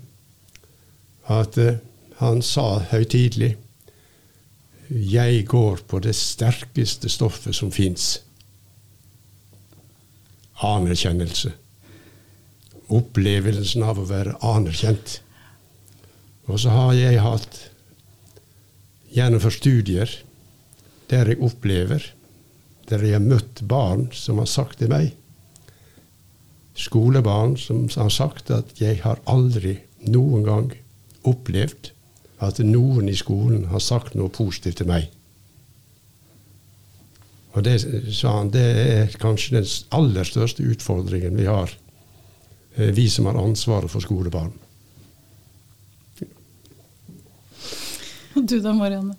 at 1.30 1.58
uh, 1.58 1.78
han 2.18 2.42
sa 2.42 2.82
høytidelig 2.90 3.56
Jeg 4.92 5.46
går 5.48 5.84
på 5.88 6.02
det 6.04 6.12
sterkeste 6.18 7.08
stoffet 7.08 7.56
som 7.56 7.70
fins. 7.72 8.20
Anerkjennelse. 10.62 11.54
Opplevelsen 12.92 13.86
av 13.86 14.02
å 14.02 14.08
være 14.10 14.34
anerkjent. 14.44 15.20
Og 16.50 16.60
så 16.60 16.74
har 16.74 16.92
jeg 16.98 17.22
hatt 17.24 17.62
gjennomført 19.12 19.60
studier 19.60 20.18
der 21.12 21.28
jeg 21.28 21.42
opplever, 21.44 22.04
der 22.88 23.02
jeg 23.04 23.18
har 23.18 23.24
møtt 23.24 23.60
barn 23.68 24.08
som 24.16 24.40
har 24.40 24.48
sagt 24.48 24.80
til 24.80 24.92
meg 24.92 25.12
skolebarn 26.78 27.56
som 27.56 27.88
har 27.94 28.08
sagt 28.08 28.50
at 28.50 28.80
'jeg 28.80 29.02
har 29.02 29.20
aldri 29.26 29.78
noen 30.08 30.44
gang 30.44 30.72
opplevd 31.24 31.92
at 32.40 32.58
noen 32.58 33.08
i 33.08 33.14
skolen 33.14 33.66
har 33.66 33.78
sagt 33.78 34.14
noe 34.14 34.28
positivt 34.28 34.76
til 34.76 34.86
meg'. 34.86 35.08
Og 37.52 37.64
det 37.64 37.80
sa 38.14 38.38
han, 38.38 38.50
det 38.50 38.60
er 38.62 39.06
kanskje 39.20 39.56
den 39.56 39.66
aller 39.90 40.24
største 40.24 40.62
utfordringen 40.62 41.36
vi 41.36 41.44
har, 41.44 41.70
eh, 42.76 42.90
vi 42.90 43.08
som 43.08 43.26
har 43.26 43.36
ansvaret 43.36 43.90
for 43.90 44.00
skolebarn. 44.00 44.52
Du 48.50 48.58
da, 48.60 48.72
Marianne? 48.74 49.14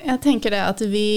Jeg 0.00 0.22
tenker 0.22 0.54
det 0.54 0.62
at 0.62 0.82
vi 0.88 1.08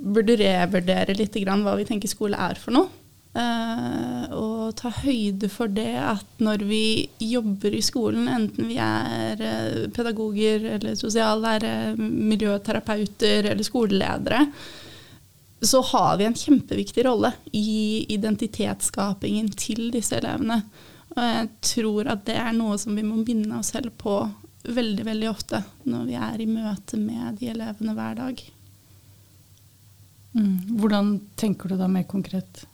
burde 0.00 0.38
revurdere 0.40 1.14
litt 1.14 1.36
hva 1.44 1.76
vi 1.76 1.86
tenker 1.88 2.10
skole 2.10 2.38
er 2.40 2.58
for 2.58 2.74
noe. 2.74 2.96
Uh, 3.30 4.24
og 4.34 4.72
ta 4.74 4.90
høyde 4.90 5.46
for 5.52 5.70
det 5.70 5.92
at 6.02 6.40
når 6.42 6.64
vi 6.66 7.06
jobber 7.22 7.76
i 7.78 7.82
skolen, 7.84 8.26
enten 8.26 8.66
vi 8.66 8.78
er 8.82 9.38
uh, 9.38 9.84
pedagoger 9.94 10.66
eller 10.74 10.96
sosiallærere, 10.98 11.94
miljøterapeuter 12.00 13.52
eller 13.52 13.62
skoleledere, 13.66 14.48
så 15.62 15.82
har 15.92 16.18
vi 16.18 16.26
en 16.26 16.34
kjempeviktig 16.40 17.04
rolle 17.06 17.30
i 17.54 18.06
identitetsskapingen 18.16 19.52
til 19.54 19.92
disse 19.94 20.18
elevene. 20.18 20.62
Og 21.14 21.22
jeg 21.22 21.48
tror 21.68 22.10
at 22.16 22.26
det 22.26 22.38
er 22.40 22.54
noe 22.56 22.80
som 22.82 22.98
vi 22.98 23.06
må 23.06 23.22
minne 23.22 23.60
oss 23.60 23.70
selv 23.76 23.94
på 24.00 24.24
veldig, 24.64 25.04
veldig 25.06 25.28
ofte 25.30 25.62
når 25.88 26.08
vi 26.08 26.16
er 26.20 26.40
i 26.42 26.48
møte 26.50 26.98
med 27.00 27.38
de 27.40 27.52
elevene 27.52 27.94
hver 27.96 28.18
dag. 28.18 28.42
Mm. 30.32 30.56
Hvordan 30.78 31.14
tenker 31.40 31.72
du 31.72 31.78
da 31.80 31.88
mer 31.90 32.06
konkret? 32.10 32.66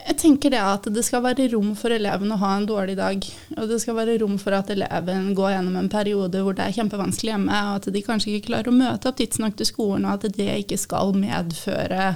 Jeg 0.00 0.16
tenker 0.16 0.52
det 0.54 0.60
at 0.64 0.86
det 0.90 1.02
skal 1.04 1.22
være 1.22 1.50
rom 1.52 1.74
for 1.78 1.92
eleven 1.92 2.32
å 2.32 2.38
ha 2.40 2.54
en 2.56 2.66
dårlig 2.66 2.96
dag. 2.98 3.26
Og 3.58 3.68
det 3.68 3.80
skal 3.82 3.98
være 3.98 4.16
rom 4.22 4.38
for 4.40 4.56
at 4.56 4.72
eleven 4.72 5.34
går 5.36 5.52
gjennom 5.54 5.76
en 5.78 5.90
periode 5.92 6.40
hvor 6.42 6.56
det 6.56 6.66
er 6.66 6.76
kjempevanskelig 6.78 7.34
hjemme, 7.34 7.58
og 7.68 7.76
at 7.80 7.90
de 7.92 8.04
kanskje 8.06 8.32
ikke 8.32 8.48
klarer 8.48 8.72
å 8.72 8.78
møte 8.78 9.10
opp 9.10 9.20
tidsnok 9.20 9.58
til 9.58 9.68
skolen, 9.68 10.08
og 10.08 10.16
at 10.16 10.38
det 10.38 10.48
ikke 10.62 10.80
skal 10.80 11.12
medføre 11.18 12.14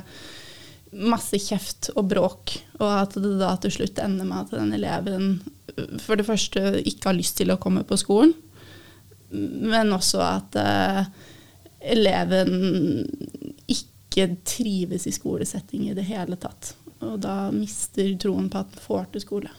masse 0.95 1.39
kjeft 1.43 1.91
og 1.95 2.09
bråk, 2.11 2.57
og 2.81 2.89
at 2.89 3.19
det 3.21 3.35
da 3.41 3.53
til 3.63 3.77
slutt 3.77 4.01
ender 4.03 4.29
med 4.29 4.47
at 4.47 4.57
den 4.57 4.75
eleven 4.77 5.29
for 6.03 6.19
det 6.21 6.27
første 6.29 6.81
ikke 6.85 7.11
har 7.11 7.19
lyst 7.19 7.39
til 7.41 7.53
å 7.55 7.61
komme 7.61 7.85
på 7.89 7.99
skolen, 8.01 8.35
men 9.35 9.93
også 9.97 10.21
at 10.23 10.59
uh, 10.61 11.03
eleven 11.81 13.05
ikke 13.71 14.29
trives 14.47 15.09
i 15.11 15.15
skolesetting 15.15 15.89
i 15.89 15.97
det 15.97 16.07
hele 16.07 16.39
tatt. 16.41 16.75
Og 17.05 17.19
da 17.25 17.51
mister 17.53 18.15
troen 18.21 18.47
på 18.53 18.63
at 18.63 18.73
man 18.77 18.85
får 18.85 19.13
til 19.13 19.25
skole. 19.25 19.53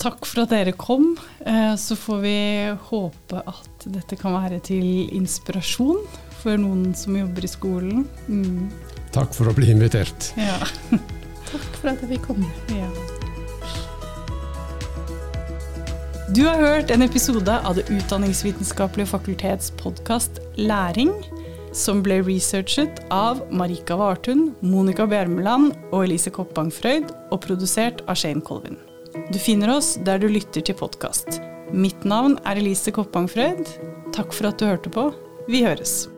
Takk 0.00 0.24
for 0.24 0.46
at 0.46 0.52
dere 0.54 0.72
kom. 0.80 1.12
Eh, 1.44 1.74
så 1.76 1.96
får 1.98 2.20
vi 2.24 2.36
håpe 2.88 3.42
at 3.44 3.84
dette 3.92 4.16
kan 4.16 4.32
være 4.32 4.62
til 4.64 5.10
inspirasjon 5.12 6.00
for 6.40 6.56
noen 6.56 6.94
som 6.96 7.18
jobber 7.20 7.44
i 7.44 7.52
skolen. 7.52 8.06
Mm. 8.24 8.70
Takk 9.12 9.36
for 9.36 9.50
å 9.50 9.56
bli 9.56 9.68
invitert. 9.74 10.32
Ja. 10.40 10.56
Takk 11.50 11.80
for 11.80 11.92
at 11.92 12.04
jeg 12.04 12.14
fikk 12.14 12.28
komme. 12.30 12.50
Ja. 12.76 12.90
Du 16.30 16.44
har 16.46 16.62
hørt 16.62 16.92
en 16.94 17.02
episode 17.02 17.56
av 17.66 17.74
Det 17.74 17.88
utdanningsvitenskapelige 17.90 19.10
fakultets 19.10 19.72
podkast 19.80 20.38
Læring 20.54 21.10
som 21.76 22.02
ble 22.02 22.20
researchet 22.26 23.00
av 23.14 23.42
Marika 23.54 23.96
Vartun, 23.98 24.50
Monica 24.60 25.06
Bjermeland 25.10 25.74
og 25.90 26.04
Elise 26.04 26.32
Koppang 26.34 26.70
Frøyd, 26.74 27.10
og 27.30 27.42
produsert 27.46 28.02
av 28.10 28.18
Shane 28.18 28.42
Colvin. 28.46 28.78
Du 29.30 29.38
finner 29.42 29.76
oss 29.76 29.96
der 30.06 30.22
du 30.22 30.28
lytter 30.30 30.64
til 30.66 30.78
podkast. 30.78 31.40
Mitt 31.70 32.06
navn 32.06 32.38
er 32.44 32.58
Elise 32.58 32.94
Koppang 32.94 33.30
Frøyd. 33.30 33.66
Takk 34.14 34.34
for 34.34 34.50
at 34.50 34.58
du 34.58 34.66
hørte 34.66 34.90
på. 34.90 35.10
Vi 35.50 35.62
høres. 35.66 36.09